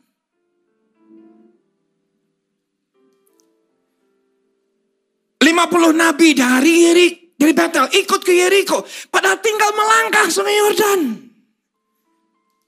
[5.44, 8.82] Lima puluh nabi dari Yerik dari Betel ikut ke Yeriko.
[9.14, 11.00] Padahal tinggal melangkah sungai Yordan.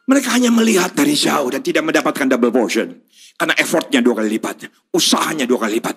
[0.06, 3.02] Mereka hanya melihat dari jauh dan tidak mendapatkan double portion.
[3.34, 4.70] Karena effortnya dua kali lipat.
[4.94, 5.96] Usahanya dua kali lipat.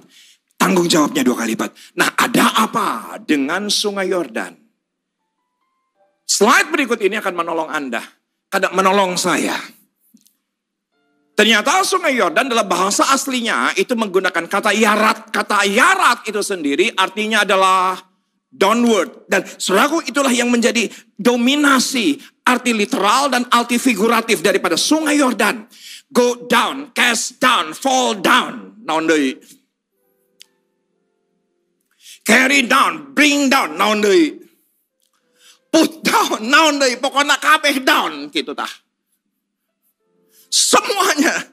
[0.58, 1.98] Tanggung jawabnya dua kali lipat.
[2.02, 4.54] Nah ada apa dengan sungai Yordan?
[6.26, 8.02] Slide berikut ini akan menolong Anda.
[8.50, 9.58] Kadang menolong saya.
[11.34, 15.34] Ternyata sungai Yordan dalam bahasa aslinya itu menggunakan kata yarat.
[15.34, 18.13] Kata yarat itu sendiri artinya adalah
[18.54, 19.26] downward.
[19.26, 20.86] Dan selaku itulah yang menjadi
[21.18, 25.66] dominasi arti literal dan arti figuratif daripada sungai Yordan.
[26.14, 28.78] Go down, cast down, fall down.
[28.86, 29.42] Naon deui.
[32.24, 34.38] Carry down, bring down, naon deui.
[35.74, 37.02] Put down, naon deui.
[37.02, 38.70] Pokoknya kabeh down gitu tah.
[40.54, 41.50] Semuanya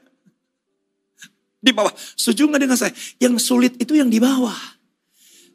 [1.65, 1.89] di bawah.
[2.13, 2.93] Setuju nggak dengan saya?
[3.17, 4.80] Yang sulit itu yang di bawah.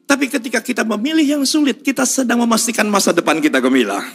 [0.07, 4.07] Tapi ketika kita memilih yang sulit, kita sedang memastikan masa depan kita gemilang.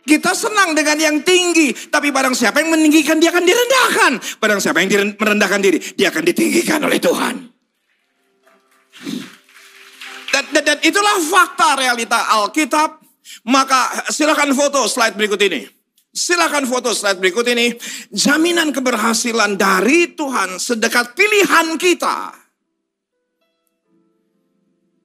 [0.00, 4.12] Kita senang dengan yang tinggi, tapi barang siapa yang meninggikan dia akan direndahkan.
[4.40, 7.36] Barang siapa yang merendahkan diri, dia akan ditinggikan oleh Tuhan.
[10.32, 13.04] Dan, dan, dan itulah fakta realita Alkitab.
[13.52, 15.68] Maka silakan foto slide berikut ini.
[16.10, 17.76] Silakan foto slide berikut ini.
[18.10, 22.39] Jaminan keberhasilan dari Tuhan sedekat pilihan kita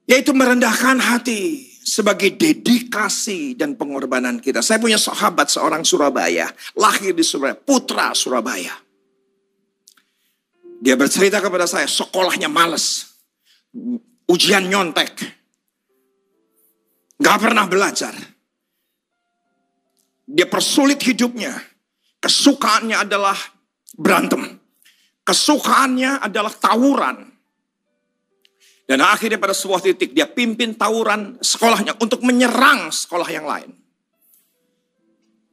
[0.05, 4.65] yaitu merendahkan hati sebagai dedikasi dan pengorbanan kita.
[4.65, 8.73] Saya punya sahabat seorang Surabaya, lahir di Surabaya, putra Surabaya.
[10.81, 13.17] Dia bercerita kepada saya, sekolahnya males.
[14.25, 15.13] Ujian nyontek.
[17.21, 18.13] Gak pernah belajar.
[20.25, 21.53] Dia persulit hidupnya.
[22.17, 23.37] Kesukaannya adalah
[23.93, 24.57] berantem.
[25.21, 27.34] Kesukaannya adalah tawuran
[28.85, 33.73] dan akhirnya pada sebuah titik dia pimpin tawuran sekolahnya untuk menyerang sekolah yang lain.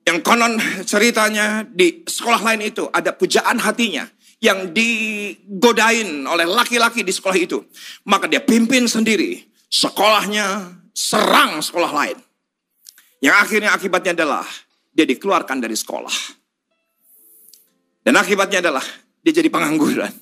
[0.05, 4.05] Yang konon ceritanya di sekolah lain itu ada pujaan hatinya
[4.43, 7.65] yang digodain oleh laki-laki di sekolah itu.
[8.05, 9.41] Maka dia pimpin sendiri
[9.73, 12.19] sekolahnya serang sekolah lain.
[13.25, 14.45] Yang akhirnya akibatnya adalah
[14.93, 16.17] dia dikeluarkan dari sekolah.
[18.03, 18.85] Dan akibatnya adalah
[19.25, 20.13] dia jadi pengangguran.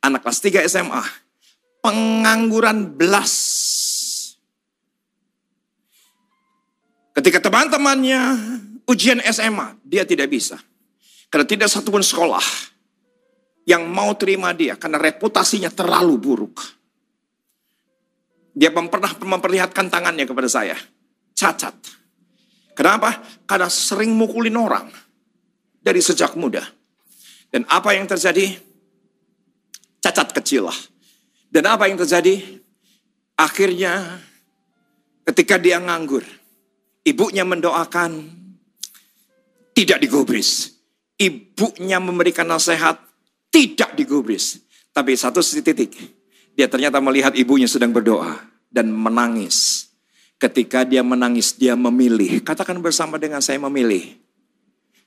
[0.00, 1.23] Anak kelas 3 SMA
[1.84, 3.32] pengangguran belas.
[7.12, 8.20] Ketika teman-temannya
[8.88, 10.56] ujian SMA, dia tidak bisa.
[11.28, 12.72] Karena tidak satupun sekolah
[13.68, 16.56] yang mau terima dia karena reputasinya terlalu buruk.
[18.54, 20.78] Dia pernah memperlihatkan tangannya kepada saya.
[21.34, 21.74] Cacat.
[22.78, 23.18] Kenapa?
[23.44, 24.86] Karena sering mukulin orang
[25.82, 26.62] dari sejak muda.
[27.50, 28.54] Dan apa yang terjadi?
[29.98, 30.78] Cacat kecil lah.
[31.54, 32.42] Dan apa yang terjadi?
[33.38, 34.18] Akhirnya
[35.22, 36.26] ketika dia nganggur,
[37.06, 38.26] ibunya mendoakan
[39.70, 40.74] tidak digubris.
[41.14, 42.98] Ibunya memberikan nasihat
[43.54, 44.66] tidak digubris.
[44.90, 45.94] Tapi satu titik,
[46.58, 48.34] dia ternyata melihat ibunya sedang berdoa
[48.66, 49.86] dan menangis.
[50.42, 52.42] Ketika dia menangis, dia memilih.
[52.42, 54.18] Katakan bersama dengan saya memilih.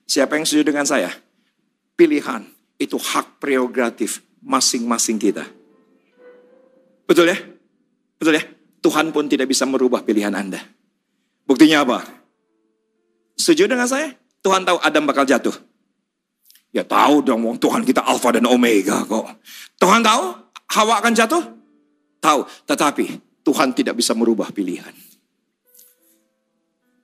[0.08, 1.12] Siapa yang setuju dengan saya?
[2.00, 2.48] Pilihan
[2.80, 5.57] itu hak prerogatif masing-masing kita.
[7.08, 7.38] Betul ya?
[8.20, 8.44] Betul ya?
[8.84, 10.60] Tuhan pun tidak bisa merubah pilihan Anda.
[11.48, 12.04] Buktinya apa?
[13.40, 14.12] Setuju dengan saya?
[14.44, 15.56] Tuhan tahu Adam bakal jatuh.
[16.76, 19.40] Ya tahu dong, Tuhan kita Alfa dan Omega kok.
[19.80, 20.36] Tuhan tahu
[20.68, 21.44] Hawa akan jatuh?
[22.20, 23.06] Tahu, tetapi
[23.48, 24.92] Tuhan tidak bisa merubah pilihan.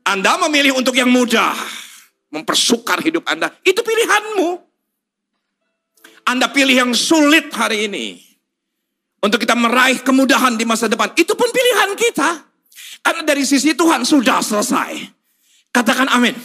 [0.04, 1.56] Anda memilih untuk yang mudah,
[2.28, 4.60] mempersukar hidup Anda, itu pilihanmu.
[6.28, 8.33] Anda pilih yang sulit hari ini.
[9.24, 11.15] Untuk kita meraih kemudahan di masa depan.
[11.15, 12.43] Itu pun pilihan kita.
[12.99, 14.99] Karena dari sisi Tuhan sudah selesai.
[15.71, 16.36] Katakan amin.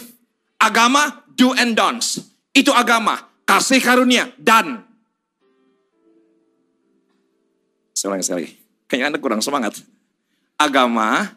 [0.63, 2.23] Agama do and don'ts.
[2.55, 3.19] Itu agama.
[3.43, 4.87] Kasih karunia dan.
[7.91, 8.47] Sekali sekali.
[8.87, 9.83] Kayaknya Anda kurang semangat.
[10.55, 11.35] Agama.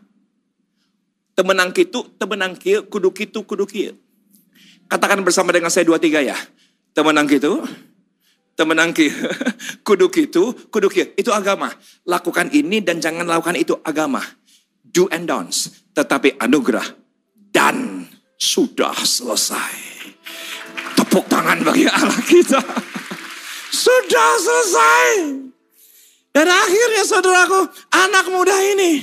[1.34, 3.98] Temenang kitu, temenang kieu, kudu kitu, kudu kieu.
[4.86, 6.36] Katakan bersama dengan saya dua tiga ya.
[6.92, 7.91] Temenang kitu, temenang
[8.56, 9.06] ki
[9.86, 11.72] kudu gitu, kudu ki itu agama.
[12.04, 14.20] Lakukan ini dan jangan lakukan itu agama.
[14.82, 16.84] Do and don'ts, tetapi anugerah
[17.52, 18.04] dan
[18.36, 20.04] sudah selesai.
[20.98, 22.60] Tepuk tangan bagi Allah kita.
[23.72, 25.08] Sudah selesai.
[26.32, 29.00] Dan akhirnya saudaraku, anak muda ini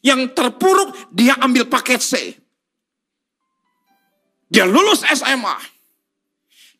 [0.00, 2.12] yang terpuruk dia ambil paket C.
[4.48, 5.79] Dia lulus SMA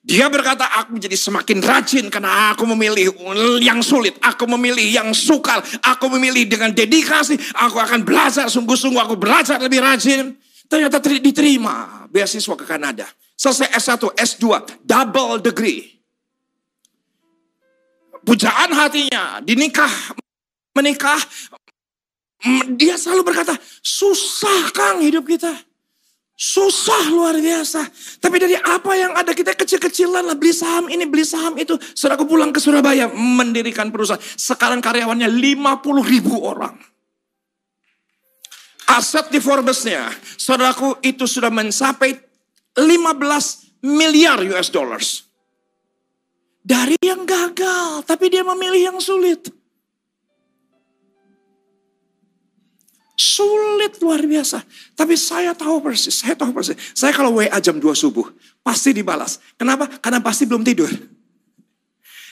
[0.00, 3.12] dia berkata, aku menjadi semakin rajin karena aku memilih
[3.60, 4.16] yang sulit.
[4.24, 5.60] Aku memilih yang sukar.
[5.84, 7.36] Aku memilih dengan dedikasi.
[7.52, 8.96] Aku akan belajar sungguh-sungguh.
[8.96, 10.40] Aku belajar lebih rajin.
[10.72, 13.04] Ternyata diterima beasiswa ke Kanada.
[13.36, 14.44] Selesai S1, S2,
[14.84, 16.00] double degree.
[18.24, 20.16] Pujaan hatinya, dinikah,
[20.76, 21.20] menikah.
[22.76, 23.52] Dia selalu berkata,
[23.84, 25.52] susah kang hidup kita.
[26.40, 27.84] Susah luar biasa.
[28.16, 31.76] Tapi dari apa yang ada kita kecil-kecilan lah beli saham ini, beli saham itu.
[31.92, 34.24] Setelah aku pulang ke Surabaya mendirikan perusahaan.
[34.40, 36.80] Sekarang karyawannya 50 ribu orang.
[38.88, 40.08] Aset di Forbesnya,
[40.40, 42.16] saudaraku itu sudah mencapai
[42.72, 45.28] 15 miliar US dollars.
[46.64, 49.59] Dari yang gagal, tapi dia memilih yang sulit.
[53.40, 54.60] Sulit luar biasa.
[54.92, 56.76] Tapi saya tahu persis, saya tahu persis.
[56.92, 58.28] Saya kalau WA jam 2 subuh,
[58.60, 59.40] pasti dibalas.
[59.56, 59.88] Kenapa?
[59.88, 60.92] Karena pasti belum tidur.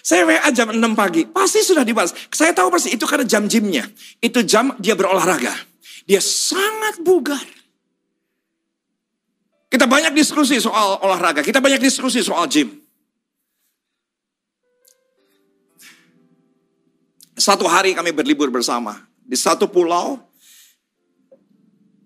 [0.04, 2.12] Saya WA jam 6 pagi, pasti sudah dibalas.
[2.28, 3.88] Saya tahu persis, itu karena jam gymnya.
[4.20, 5.56] Itu jam dia berolahraga.
[6.04, 7.44] Dia sangat bugar.
[9.72, 12.68] Kita banyak diskusi soal olahraga, kita banyak diskusi soal gym.
[17.32, 20.27] Satu hari kami berlibur bersama di satu pulau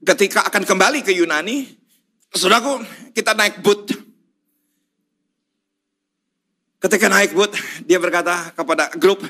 [0.02, 1.66] ketika akan kembali ke Yunani,
[2.34, 2.82] saudaraku,
[3.14, 3.94] kita naik boot.
[6.82, 7.54] Ketika naik boot,
[7.86, 9.22] dia berkata kepada grup,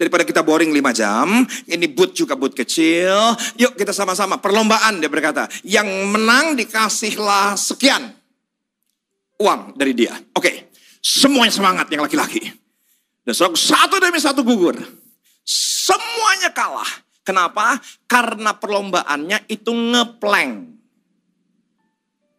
[0.00, 5.12] daripada kita boring 5 jam, ini boot juga boot kecil, yuk kita sama-sama, perlombaan dia
[5.12, 8.08] berkata, yang menang dikasihlah sekian
[9.36, 10.16] uang dari dia.
[10.32, 10.72] Oke,
[11.04, 12.40] semuanya semangat yang laki-laki.
[13.24, 14.76] Dan satu demi satu gugur.
[15.44, 16.88] Semuanya kalah.
[17.24, 17.80] Kenapa?
[18.04, 20.76] Karena perlombaannya itu ngepleng.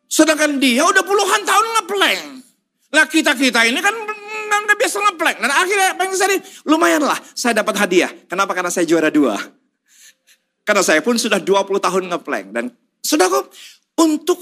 [0.05, 2.21] Sedangkan dia udah puluhan tahun ngepleng.
[2.93, 3.91] Lah kita-kita ini kan
[4.63, 5.38] nggak biasa ngepleng.
[5.41, 6.38] Dan akhirnya pengen saya
[6.69, 8.13] lumayan lah saya dapat hadiah.
[8.29, 8.53] Kenapa?
[8.53, 9.36] Karena saya juara dua.
[10.65, 12.49] Karena saya pun sudah 20 tahun ngepleng.
[12.49, 12.65] Dan
[13.05, 13.53] sudah kok
[14.01, 14.41] untuk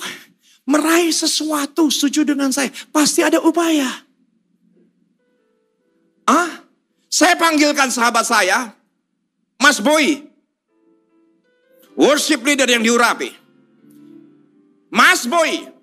[0.64, 2.72] meraih sesuatu setuju dengan saya.
[2.96, 3.92] Pasti ada upaya.
[6.24, 6.64] Ah,
[7.12, 8.72] saya panggilkan sahabat saya,
[9.60, 10.33] Mas Boy.
[11.94, 13.30] Worship leader yang diurapi.
[14.94, 15.74] Mas Boy.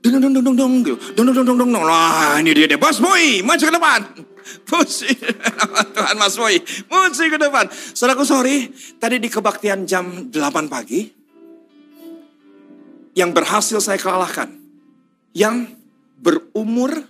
[0.00, 0.96] Dong dong dong dong dong gitu.
[1.12, 1.84] Dong dong dong dong dong.
[1.84, 2.80] Wah, ini dia deh.
[2.80, 4.00] Bos boy, maju ke depan.
[4.68, 5.12] Pusi,
[5.94, 6.56] Tuhan Mas Boy,
[6.88, 7.68] maju ke depan.
[7.70, 11.06] Saudaraku sorry, tadi di kebaktian jam 8 pagi,
[13.14, 14.50] yang berhasil saya kalahkan,
[15.36, 15.68] yang
[16.18, 17.04] berumur,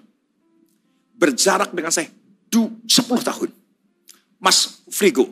[1.21, 2.09] berjarak dengan saya
[2.51, 2.89] 10
[3.21, 3.51] tahun.
[4.41, 5.29] Mas Frigo.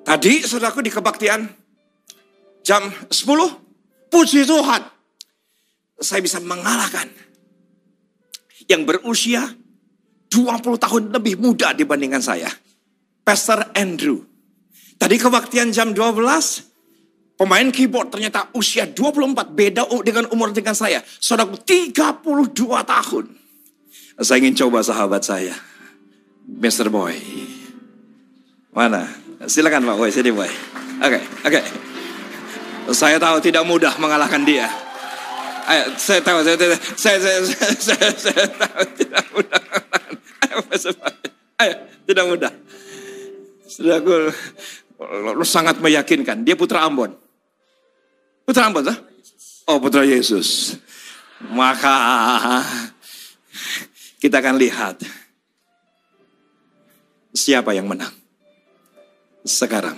[0.00, 1.44] Tadi saudaraku di kebaktian
[2.64, 3.12] jam 10,
[4.08, 4.82] puji Tuhan.
[6.00, 7.12] Saya bisa mengalahkan
[8.64, 9.44] yang berusia
[10.32, 12.48] 20 tahun lebih muda dibandingkan saya.
[13.20, 14.24] Pastor Andrew.
[14.96, 21.04] Tadi kebaktian jam 12, pemain keyboard ternyata usia 24, beda dengan umur dengan saya.
[21.04, 22.24] Saudaraku 32
[22.84, 23.39] tahun.
[24.20, 25.56] Saya ingin coba sahabat saya.
[26.44, 26.92] Mr.
[26.92, 27.16] Boy.
[28.76, 29.08] Mana?
[29.48, 30.44] Silakan Pak Boy, sini Boy.
[31.00, 31.60] Oke, okay, oke.
[31.60, 31.64] Okay.
[32.92, 34.68] Saya tahu tidak mudah mengalahkan dia.
[35.64, 39.62] Ayo, saya tahu, saya, saya, saya, saya, saya, saya, saya tahu tidak mudah.
[41.62, 42.52] Ayo, tidak mudah.
[43.70, 44.14] Saudaraku,
[45.32, 46.44] lu sangat meyakinkan.
[46.44, 47.16] Dia putra Ambon.
[48.44, 48.98] Putra Ambon, sah?
[49.70, 50.76] Oh, putra Yesus.
[51.54, 51.94] Maka
[54.20, 55.00] kita akan lihat
[57.32, 58.12] siapa yang menang
[59.48, 59.96] sekarang.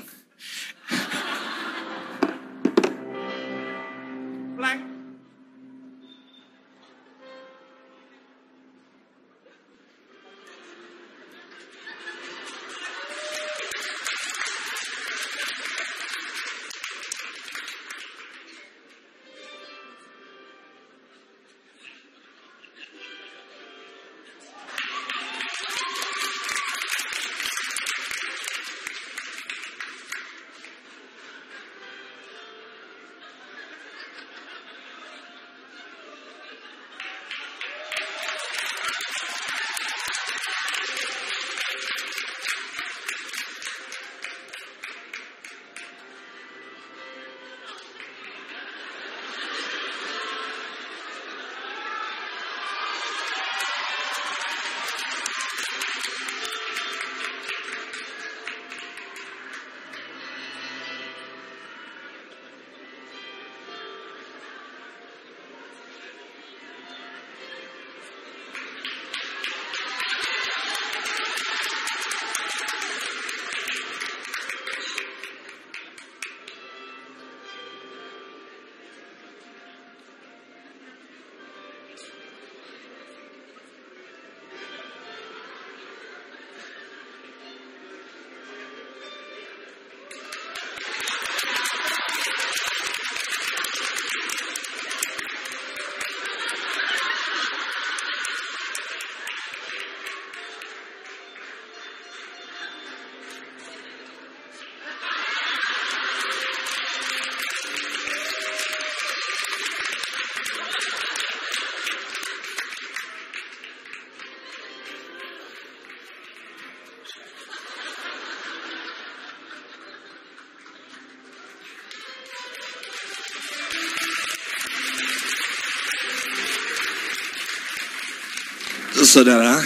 [129.12, 129.60] Saudara,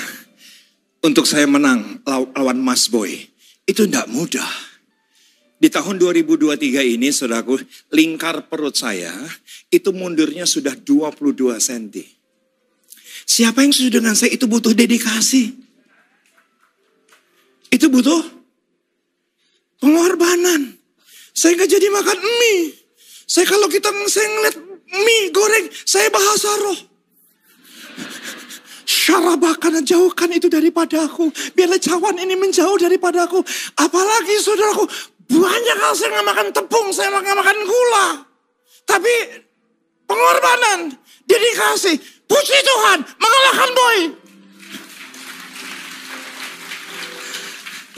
[1.06, 3.30] untuk saya menang lawan Mas Boy,
[3.62, 4.50] itu tidak mudah.
[5.62, 7.54] Di tahun 2023 ini, saudaraku,
[7.94, 9.14] lingkar perut saya
[9.70, 11.94] itu mundurnya sudah 22 cm.
[13.22, 15.54] Siapa yang sudah dengan saya itu butuh dedikasi.
[17.70, 18.26] Itu butuh
[19.78, 20.74] pengorbanan.
[21.30, 22.74] Saya nggak jadi makan mie.
[23.30, 24.56] Saya kalau kita saya ngeliat
[24.90, 26.95] mie goreng, saya bahasa roh.
[28.86, 31.26] Syarabakan jauhkan itu daripada aku.
[31.58, 33.42] Biarlah cawan ini menjauh daripada aku.
[33.74, 34.86] Apalagi saudaraku,
[35.26, 38.06] banyak hal saya nggak makan tepung, saya nggak makan gula.
[38.86, 39.14] Tapi
[40.06, 40.94] pengorbanan,
[41.26, 41.98] dedikasi,
[42.30, 43.98] puji Tuhan, mengalahkan boy.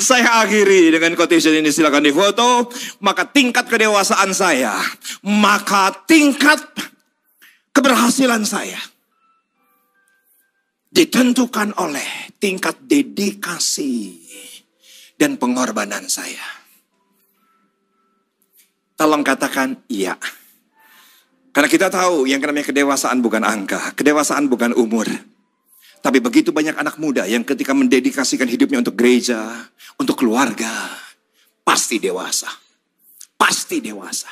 [0.00, 2.72] Saya akhiri dengan quotation ini silakan difoto.
[3.04, 4.72] Maka tingkat kedewasaan saya,
[5.20, 6.64] maka tingkat
[7.76, 8.80] keberhasilan saya
[10.88, 14.16] ditentukan oleh tingkat dedikasi
[15.20, 16.58] dan pengorbanan saya.
[18.98, 20.18] Tolong katakan iya.
[21.54, 25.06] Karena kita tahu yang namanya kedewasaan bukan angka, kedewasaan bukan umur.
[25.98, 29.66] Tapi begitu banyak anak muda yang ketika mendedikasikan hidupnya untuk gereja,
[29.98, 30.70] untuk keluarga,
[31.66, 32.46] pasti dewasa.
[33.34, 34.30] Pasti dewasa.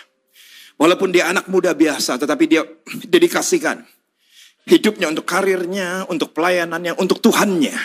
[0.78, 2.62] Walaupun dia anak muda biasa, tetapi dia
[3.06, 3.82] dedikasikan
[4.66, 7.76] hidupnya, untuk karirnya, untuk pelayanannya, untuk Tuhannya.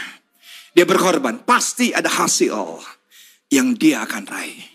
[0.73, 2.81] Dia berkorban, pasti ada hasil
[3.53, 4.70] yang dia akan raih.